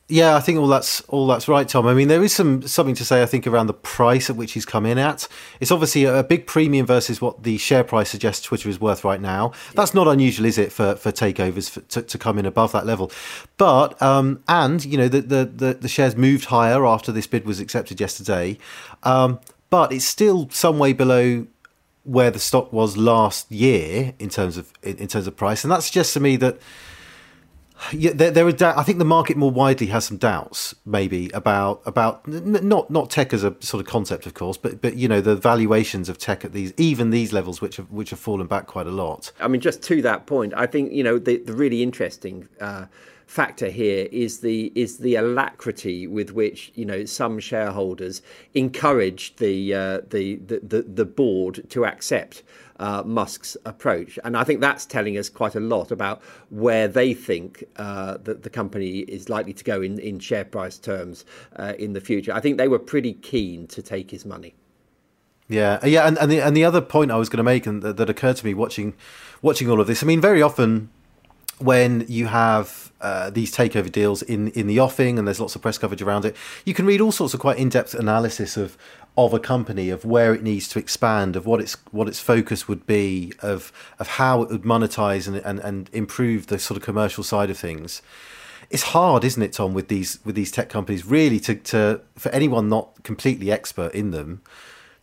Yeah, 0.10 0.36
I 0.36 0.42
think 0.42 0.60
all 0.60 0.68
that's 0.68 1.00
all 1.02 1.28
that's 1.28 1.48
right, 1.48 1.68
Tom. 1.68 1.88
I 1.88 1.94
mean, 1.94 2.10
there 2.10 2.22
is 2.22 2.34
some 2.34 2.68
something 2.68 2.96
to 2.96 3.06
say. 3.06 3.24
I 3.24 3.26
think 3.26 3.48
around 3.48 3.68
the 3.68 3.74
price 3.74 4.30
at 4.30 4.36
which 4.36 4.52
he's 4.52 4.66
come 4.66 4.86
in 4.86 4.98
at. 4.98 5.30
It's 5.62 5.72
obviously 5.72 6.04
a, 6.04 6.24
big 6.24 6.46
premium 6.46 6.86
versus 6.86 7.22
what 7.22 7.44
the 7.44 7.58
share 7.58 7.86
price 7.86 8.10
suggests 8.10 8.46
Twitter 8.46 8.68
is 8.68 8.82
worth 8.82 9.06
right 9.06 9.22
now. 9.22 9.54
That's 9.76 9.94
not 9.94 10.10
unusual, 10.10 10.46
is 10.46 10.58
it, 10.58 10.74
for 10.74 10.96
for 10.96 11.14
takeovers 11.14 11.70
for, 11.70 11.80
to, 11.82 12.02
to 12.02 12.18
come 12.18 12.38
in 12.38 12.46
above 12.46 12.74
that 12.74 12.86
level? 12.86 13.14
But 13.58 14.00
um, 14.02 14.44
and 14.50 14.84
you 14.84 14.98
know 14.98 15.08
the, 15.08 15.22
the, 15.22 15.46
the 15.46 15.74
the 15.76 15.88
shares 15.88 16.18
moved 16.18 16.46
higher 16.46 16.86
after 16.86 17.14
this 17.14 17.26
bid 17.26 17.46
was 17.46 17.62
accepted 17.62 18.02
yesterday, 18.02 18.58
um, 19.04 19.40
but 19.70 19.94
it's 19.94 20.06
still 20.06 20.50
some 20.52 20.80
way 20.80 20.92
below 20.92 21.48
where 22.04 22.30
the 22.30 22.40
stock 22.40 22.74
was 22.74 22.98
last 22.98 23.50
year 23.50 24.14
in 24.20 24.28
terms 24.28 24.58
of 24.58 24.74
in, 24.84 24.98
in 24.98 25.08
terms 25.08 25.28
of 25.28 25.38
price, 25.38 25.64
and 25.64 25.72
that 25.72 25.82
suggests 25.82 26.12
to 26.14 26.20
me 26.20 26.36
that 26.36 26.60
yeah, 27.92 28.12
there, 28.14 28.32
there 28.32 28.48
are. 28.48 28.78
I 28.78 28.84
think 28.84 29.00
the 29.00 29.06
market 29.06 29.38
more 29.38 29.52
widely 29.52 29.88
has 29.88 30.06
some 30.06 30.18
doubts, 30.18 30.76
maybe 30.86 31.30
about 31.34 31.82
about 31.86 32.28
not 32.28 32.90
not 32.90 33.10
tech 33.10 33.34
as 33.34 33.44
a 33.44 33.56
sort 33.60 33.82
of 33.82 33.88
concept, 33.88 34.26
of 34.26 34.34
course, 34.34 34.58
but 34.58 34.82
but 34.82 34.96
you 34.96 35.08
know 35.08 35.22
the 35.22 35.36
valuations 35.36 36.10
of 36.10 36.18
tech 36.18 36.46
at 36.46 36.54
these 36.54 36.74
even 36.78 37.10
these 37.10 37.34
levels, 37.34 37.62
which 37.62 37.78
have 37.78 37.92
which 37.92 38.12
have 38.12 38.20
fallen 38.20 38.48
back 38.48 38.68
quite 38.68 38.88
a 38.88 38.92
lot. 38.92 39.32
I 39.40 39.48
mean, 39.48 39.62
just 39.62 39.82
to 39.84 40.02
that 40.04 40.26
point, 40.26 40.54
I 40.56 40.68
think 40.68 40.92
you 40.92 41.04
know 41.04 41.18
the 41.20 41.38
the 41.38 41.54
really 41.54 41.84
interesting. 41.84 42.48
Uh, 42.60 42.86
factor 43.26 43.70
here 43.70 44.08
is 44.12 44.42
the 44.42 44.72
is 44.76 44.98
the 45.00 45.16
alacrity 45.16 46.06
with 46.06 46.34
which 46.34 46.72
you 46.76 46.86
know 46.86 47.04
some 47.04 47.40
shareholders 47.40 48.22
encouraged 48.54 49.40
the 49.40 49.74
uh, 49.74 50.02
the, 50.10 50.36
the, 50.36 50.60
the 50.62 50.82
the 50.84 51.06
board 51.06 51.68
to 51.70 51.84
accept 51.84 52.44
uh, 52.80 53.04
Musk's 53.06 53.56
approach. 53.66 54.18
And 54.24 54.36
I 54.36 54.44
think 54.44 54.62
that's 54.62 54.86
telling 54.86 55.18
us 55.18 55.30
quite 55.30 55.56
a 55.56 55.60
lot 55.60 55.92
about 55.92 56.22
where 56.50 56.88
they 56.88 57.14
think 57.14 57.64
uh, 57.78 58.18
that 58.24 58.44
the 58.44 58.50
company 58.50 59.00
is 59.00 59.30
likely 59.30 59.54
to 59.54 59.64
go 59.64 59.82
in, 59.82 60.00
in 60.00 60.20
share 60.20 60.46
price 60.46 60.78
terms 60.78 61.26
uh, 61.56 61.74
in 61.78 61.94
the 61.94 62.02
future. 62.02 62.34
I 62.34 62.40
think 62.40 62.58
they 62.58 62.68
were 62.68 62.80
pretty 62.80 63.14
keen 63.14 63.68
to 63.68 63.82
take 63.82 64.12
his 64.12 64.26
money. 64.26 64.56
Yeah, 65.50 65.86
yeah, 65.86 66.08
and, 66.08 66.18
and 66.18 66.32
the 66.32 66.40
and 66.40 66.56
the 66.56 66.64
other 66.64 66.80
point 66.80 67.12
I 67.12 67.18
was 67.18 67.28
going 67.28 67.38
to 67.38 67.44
make, 67.44 67.68
and 67.68 67.82
that, 67.82 67.98
that 67.98 68.10
occurred 68.10 68.38
to 68.38 68.46
me 68.46 68.54
watching 68.54 68.94
watching 69.42 69.70
all 69.70 69.82
of 69.82 69.88
this. 69.88 70.02
I 70.02 70.06
mean, 70.06 70.22
very 70.22 70.42
often 70.42 70.90
when 71.60 72.06
you 72.08 72.28
have 72.28 72.92
uh, 73.02 73.30
these 73.30 73.56
takeover 73.56 73.92
deals 73.92 74.22
in 74.22 74.50
in 74.50 74.68
the 74.68 74.80
offing 74.80 75.20
and 75.20 75.28
there's 75.28 75.40
lots 75.40 75.56
of 75.56 75.62
press 75.62 75.78
coverage 75.78 76.02
around 76.02 76.26
it, 76.26 76.36
you 76.66 76.74
can 76.74 76.86
read 76.86 77.02
all 77.02 77.12
sorts 77.12 77.34
of 77.34 77.40
quite 77.40 77.58
in 77.58 77.70
depth 77.70 77.94
analysis 77.94 78.58
of 78.58 78.78
of 79.16 79.34
a 79.34 79.40
company, 79.40 79.92
of 79.92 80.04
where 80.04 80.34
it 80.34 80.42
needs 80.42 80.68
to 80.70 80.80
expand, 80.80 81.36
of 81.36 81.46
what 81.46 81.62
its 81.62 81.78
what 81.92 82.08
its 82.08 82.20
focus 82.20 82.68
would 82.68 82.86
be, 82.88 83.34
of 83.40 83.72
of 84.00 84.08
how 84.08 84.42
it 84.42 84.50
would 84.50 84.64
monetize 84.64 85.28
and 85.28 85.38
and, 85.38 85.60
and 85.60 85.90
improve 85.94 86.48
the 86.48 86.58
sort 86.60 86.78
of 86.78 86.84
commercial 86.84 87.24
side 87.24 87.50
of 87.50 87.58
things. 87.58 88.02
It's 88.70 88.84
hard, 88.84 89.24
isn't 89.24 89.44
it, 89.44 89.54
Tom, 89.54 89.74
with 89.74 89.88
these 89.88 90.20
with 90.26 90.36
these 90.36 90.52
tech 90.52 90.70
companies, 90.70 91.06
really 91.06 91.40
to, 91.42 91.56
to 91.56 92.02
for 92.16 92.30
anyone 92.30 92.70
not 92.70 93.04
completely 93.04 93.52
expert 93.52 93.94
in 93.94 94.12
them, 94.12 94.42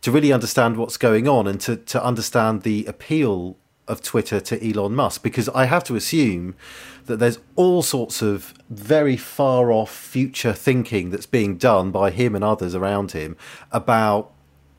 to 0.01 0.11
really 0.11 0.33
understand 0.33 0.77
what's 0.77 0.97
going 0.97 1.27
on 1.27 1.47
and 1.47 1.61
to, 1.61 1.77
to 1.77 2.03
understand 2.03 2.63
the 2.63 2.85
appeal 2.85 3.57
of 3.91 4.01
Twitter 4.01 4.39
to 4.39 4.67
Elon 4.67 4.95
Musk 4.95 5.21
because 5.21 5.49
I 5.49 5.65
have 5.65 5.83
to 5.83 5.95
assume 5.95 6.55
that 7.05 7.17
there's 7.17 7.39
all 7.55 7.81
sorts 7.83 8.21
of 8.21 8.53
very 8.69 9.17
far 9.17 9.71
off 9.71 9.93
future 9.93 10.53
thinking 10.53 11.09
that's 11.09 11.25
being 11.25 11.57
done 11.57 11.91
by 11.91 12.09
him 12.09 12.33
and 12.33 12.43
others 12.43 12.73
around 12.73 13.11
him 13.11 13.35
about 13.71 14.31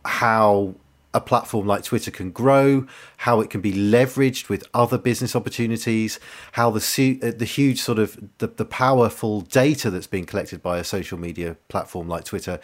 how 0.05 0.75
a 1.15 1.21
platform 1.21 1.67
like 1.67 1.85
Twitter 1.85 2.11
can 2.11 2.31
grow, 2.31 2.87
how 3.19 3.41
it 3.41 3.51
can 3.51 3.61
be 3.61 3.73
leveraged 3.73 4.49
with 4.49 4.65
other 4.73 4.97
business 4.97 5.37
opportunities, 5.37 6.19
how 6.53 6.71
the 6.71 7.21
uh, 7.23 7.33
the 7.37 7.45
huge 7.45 7.81
sort 7.81 7.99
of 7.99 8.19
the, 8.39 8.47
the 8.47 8.65
powerful 8.65 9.43
data 9.43 9.91
that's 9.91 10.07
being 10.07 10.25
collected 10.25 10.63
by 10.63 10.79
a 10.79 10.85
social 10.85 11.19
media 11.19 11.57
platform 11.69 12.09
like 12.09 12.25
Twitter 12.25 12.59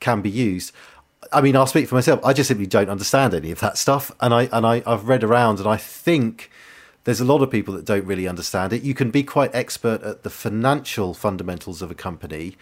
can 0.00 0.20
be 0.20 0.30
used. 0.30 0.72
I 1.32 1.40
mean, 1.40 1.56
I'll 1.56 1.66
speak 1.66 1.88
for 1.88 1.94
myself. 1.94 2.20
I 2.24 2.32
just 2.32 2.48
simply 2.48 2.66
don't 2.66 2.88
understand 2.88 3.34
any 3.34 3.50
of 3.50 3.60
that 3.60 3.78
stuff, 3.78 4.12
and 4.20 4.34
I 4.34 4.48
and 4.52 4.66
I, 4.66 4.82
I've 4.86 5.08
read 5.08 5.24
around, 5.24 5.58
and 5.58 5.68
I 5.68 5.76
think 5.76 6.50
there's 7.04 7.20
a 7.20 7.24
lot 7.24 7.42
of 7.42 7.50
people 7.50 7.74
that 7.74 7.84
don't 7.84 8.04
really 8.06 8.26
understand 8.26 8.72
it. 8.72 8.82
You 8.82 8.94
can 8.94 9.10
be 9.10 9.22
quite 9.22 9.54
expert 9.54 10.02
at 10.02 10.22
the 10.22 10.30
financial 10.30 11.14
fundamentals 11.14 11.82
of 11.82 11.90
a 11.90 11.94
company, 11.94 12.56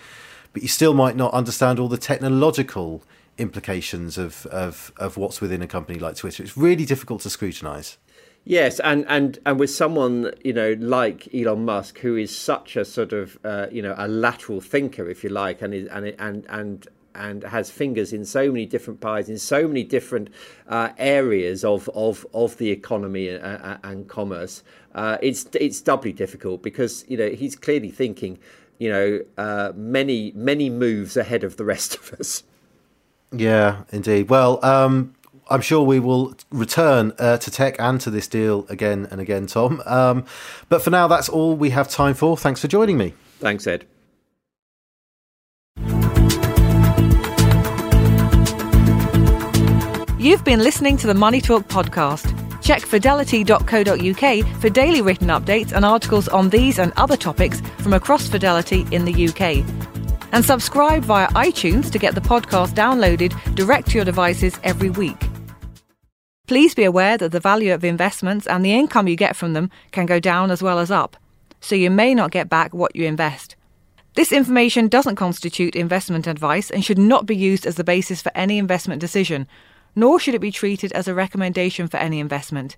but 0.53 0.62
you 0.62 0.68
still 0.68 0.94
might 0.94 1.16
not 1.16 1.33
understand 1.33 1.79
all 1.79 1.88
the 1.88 1.98
technological 1.98 3.03
implications 3.38 4.18
of 4.18 4.46
of, 4.46 4.92
of 4.96 5.16
what's 5.16 5.40
within 5.40 5.62
a 5.62 5.66
company 5.66 5.98
like 5.98 6.16
Twitter. 6.16 6.42
It's 6.42 6.57
really 6.57 6.85
difficult 6.85 7.22
to 7.22 7.31
scrutinize. 7.31 7.98
Yes, 8.44 8.81
and, 8.81 9.05
and, 9.09 9.38
and 9.46 9.61
with 9.61 9.70
someone 9.70 10.33
you 10.42 10.53
know 10.53 10.75
like 10.81 11.33
Elon 11.33 11.64
Musk, 11.64 11.98
who 11.98 12.16
is 12.16 12.37
such 12.37 12.77
a 12.77 12.85
sort 12.85 13.12
of 13.12 13.38
uh, 13.44 13.66
you 13.70 13.83
know 13.83 13.94
a 13.96 14.09
lateral 14.09 14.61
thinker, 14.61 15.09
if 15.09 15.22
you 15.22 15.31
like, 15.31 15.62
and 15.62 15.72
is, 15.72 15.87
and 15.88 16.14
and 16.18 16.44
and 16.48 16.88
and 17.14 17.42
has 17.44 17.70
fingers 17.70 18.12
in 18.12 18.25
so 18.25 18.51
many 18.51 18.66
different 18.66 19.01
pies 19.01 19.29
in 19.29 19.38
so 19.38 19.66
many 19.66 19.85
different 19.85 20.29
uh, 20.68 20.90
areas 20.98 21.64
of, 21.64 21.88
of, 21.94 22.27
of 22.35 22.57
the 22.59 22.70
economy 22.70 23.29
and, 23.29 23.44
uh, 23.44 23.59
uh, 23.62 23.79
and 23.85 24.09
commerce. 24.09 24.62
Uh, 24.94 25.18
it's 25.22 25.46
it's 25.55 25.81
doubly 25.81 26.12
difficult 26.12 26.62
because 26.62 27.05
you 27.09 27.16
know 27.16 27.31
he's 27.31 27.57
clearly 27.57 27.90
thinking, 27.90 28.38
you 28.79 28.90
know, 28.90 29.20
uh, 29.38 29.72
many 29.75 30.33
many 30.35 30.68
moves 30.68 31.16
ahead 31.16 31.44
of 31.44 31.57
the 31.57 31.64
rest 31.64 31.94
of 31.94 32.12
us. 32.20 32.42
Yeah, 33.33 33.85
indeed. 33.90 34.29
Well, 34.29 34.62
um, 34.62 35.14
I'm 35.48 35.61
sure 35.62 35.83
we 35.83 35.98
will 35.98 36.35
return 36.51 37.12
uh, 37.18 37.38
to 37.38 37.51
tech 37.51 37.77
and 37.79 38.01
to 38.03 38.11
this 38.11 38.29
deal 38.29 38.66
again 38.68 39.09
and 39.11 39.20
again, 39.20 39.46
Tom. 39.46 39.83
Um, 39.87 40.25
but 40.68 40.83
for 40.83 40.90
now, 40.90 41.09
that's 41.09 41.29
all 41.29 41.57
we 41.57 41.70
have 41.70 41.88
time 41.88 42.14
for. 42.14 42.37
Thanks 42.37 42.61
for 42.61 42.68
joining 42.68 42.98
me. 42.98 43.14
Thanks, 43.38 43.66
Ed. 43.66 43.87
You've 50.22 50.44
been 50.44 50.61
listening 50.61 50.96
to 50.98 51.08
the 51.08 51.14
Money 51.14 51.40
Talk 51.40 51.66
podcast. 51.66 52.30
Check 52.62 52.82
fidelity.co.uk 52.82 54.61
for 54.61 54.70
daily 54.70 55.02
written 55.02 55.26
updates 55.26 55.72
and 55.72 55.85
articles 55.85 56.28
on 56.28 56.48
these 56.48 56.78
and 56.78 56.92
other 56.96 57.16
topics 57.16 57.61
from 57.78 57.92
across 57.92 58.28
Fidelity 58.28 58.87
in 58.92 59.04
the 59.04 59.26
UK. 59.26 59.66
And 60.30 60.44
subscribe 60.44 61.02
via 61.02 61.26
iTunes 61.30 61.90
to 61.90 61.98
get 61.98 62.14
the 62.14 62.20
podcast 62.20 62.74
downloaded 62.74 63.32
direct 63.56 63.88
to 63.88 63.94
your 63.96 64.04
devices 64.04 64.61
every 64.62 64.90
week. 64.90 65.20
Please 66.46 66.72
be 66.72 66.85
aware 66.85 67.18
that 67.18 67.32
the 67.32 67.40
value 67.40 67.74
of 67.74 67.82
investments 67.82 68.46
and 68.46 68.64
the 68.64 68.74
income 68.74 69.08
you 69.08 69.16
get 69.16 69.35
from 69.35 69.54
them 69.54 69.70
can 69.90 70.06
go 70.06 70.20
down 70.20 70.52
as 70.52 70.62
well 70.62 70.78
as 70.78 70.92
up, 70.92 71.16
so 71.61 71.74
you 71.74 71.90
may 71.90 72.14
not 72.14 72.30
get 72.30 72.48
back 72.48 72.72
what 72.72 72.94
you 72.94 73.06
invest. 73.06 73.56
This 74.14 74.30
information 74.30 74.87
doesn't 74.87 75.16
constitute 75.16 75.74
investment 75.74 76.28
advice 76.28 76.70
and 76.70 76.85
should 76.85 76.98
not 76.98 77.26
be 77.26 77.35
used 77.35 77.66
as 77.66 77.74
the 77.74 77.82
basis 77.82 78.22
for 78.22 78.30
any 78.37 78.58
investment 78.58 79.00
decision 79.00 79.48
nor 79.94 80.18
should 80.18 80.35
it 80.35 80.40
be 80.40 80.50
treated 80.50 80.92
as 80.92 81.09
a 81.09 81.14
recommendation 81.14 81.88
for 81.88 81.96
any 81.98 82.20
investment. 82.20 82.76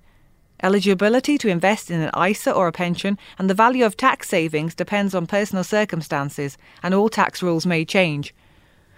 Eligibility 0.62 1.36
to 1.36 1.48
invest 1.48 1.90
in 1.90 2.00
an 2.00 2.10
ISA 2.18 2.52
or 2.52 2.68
a 2.68 2.72
pension 2.72 3.18
and 3.38 3.50
the 3.50 3.54
value 3.54 3.84
of 3.84 3.96
tax 3.96 4.28
savings 4.28 4.74
depends 4.74 5.14
on 5.14 5.26
personal 5.26 5.64
circumstances, 5.64 6.56
and 6.82 6.94
all 6.94 7.08
tax 7.08 7.42
rules 7.42 7.66
may 7.66 7.84
change. 7.84 8.34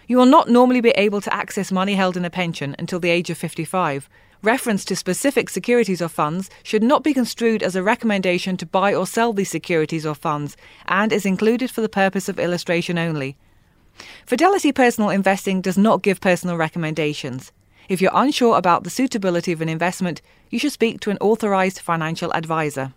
You 0.07 0.17
will 0.17 0.27
not 0.27 0.49
normally 0.49 0.81
be 0.81 0.91
able 0.91 1.21
to 1.21 1.35
access 1.35 1.73
money 1.73 1.95
held 1.95 2.17
in 2.17 2.25
a 2.25 2.31
pension 2.31 2.77
until 2.79 3.01
the 3.01 3.11
age 3.11 3.31
of 3.31 3.39
55. 3.39 4.09
Reference 4.43 4.85
to 4.85 4.95
specific 4.95 5.51
securities 5.51 6.01
or 6.01 6.09
funds 6.09 6.51
should 6.63 6.83
not 6.83 7.03
be 7.03 7.15
construed 7.15 7.63
as 7.63 7.75
a 7.75 7.83
recommendation 7.83 8.57
to 8.59 8.67
buy 8.67 8.95
or 8.95 9.07
sell 9.07 9.33
these 9.33 9.51
securities 9.51 10.07
or 10.07 10.15
funds 10.15 10.57
and 10.87 11.13
is 11.13 11.27
included 11.27 11.71
for 11.71 11.81
the 11.81 11.89
purpose 11.89 12.29
of 12.29 12.39
illustration 12.39 12.99
only. 12.99 13.37
Fidelity 14.27 14.73
Personal 14.73 15.11
Investing 15.11 15.61
does 15.61 15.79
not 15.79 16.03
give 16.03 16.21
personal 16.21 16.57
recommendations. 16.57 17.51
If 17.89 18.01
you're 18.01 18.11
unsure 18.15 18.57
about 18.57 18.85
the 18.85 18.91
suitability 18.91 19.53
of 19.53 19.61
an 19.61 19.69
investment, 19.69 20.21
you 20.51 20.59
should 20.59 20.73
speak 20.73 21.01
to 21.01 21.11
an 21.11 21.19
authorized 21.21 21.79
financial 21.79 22.33
advisor. 22.35 22.93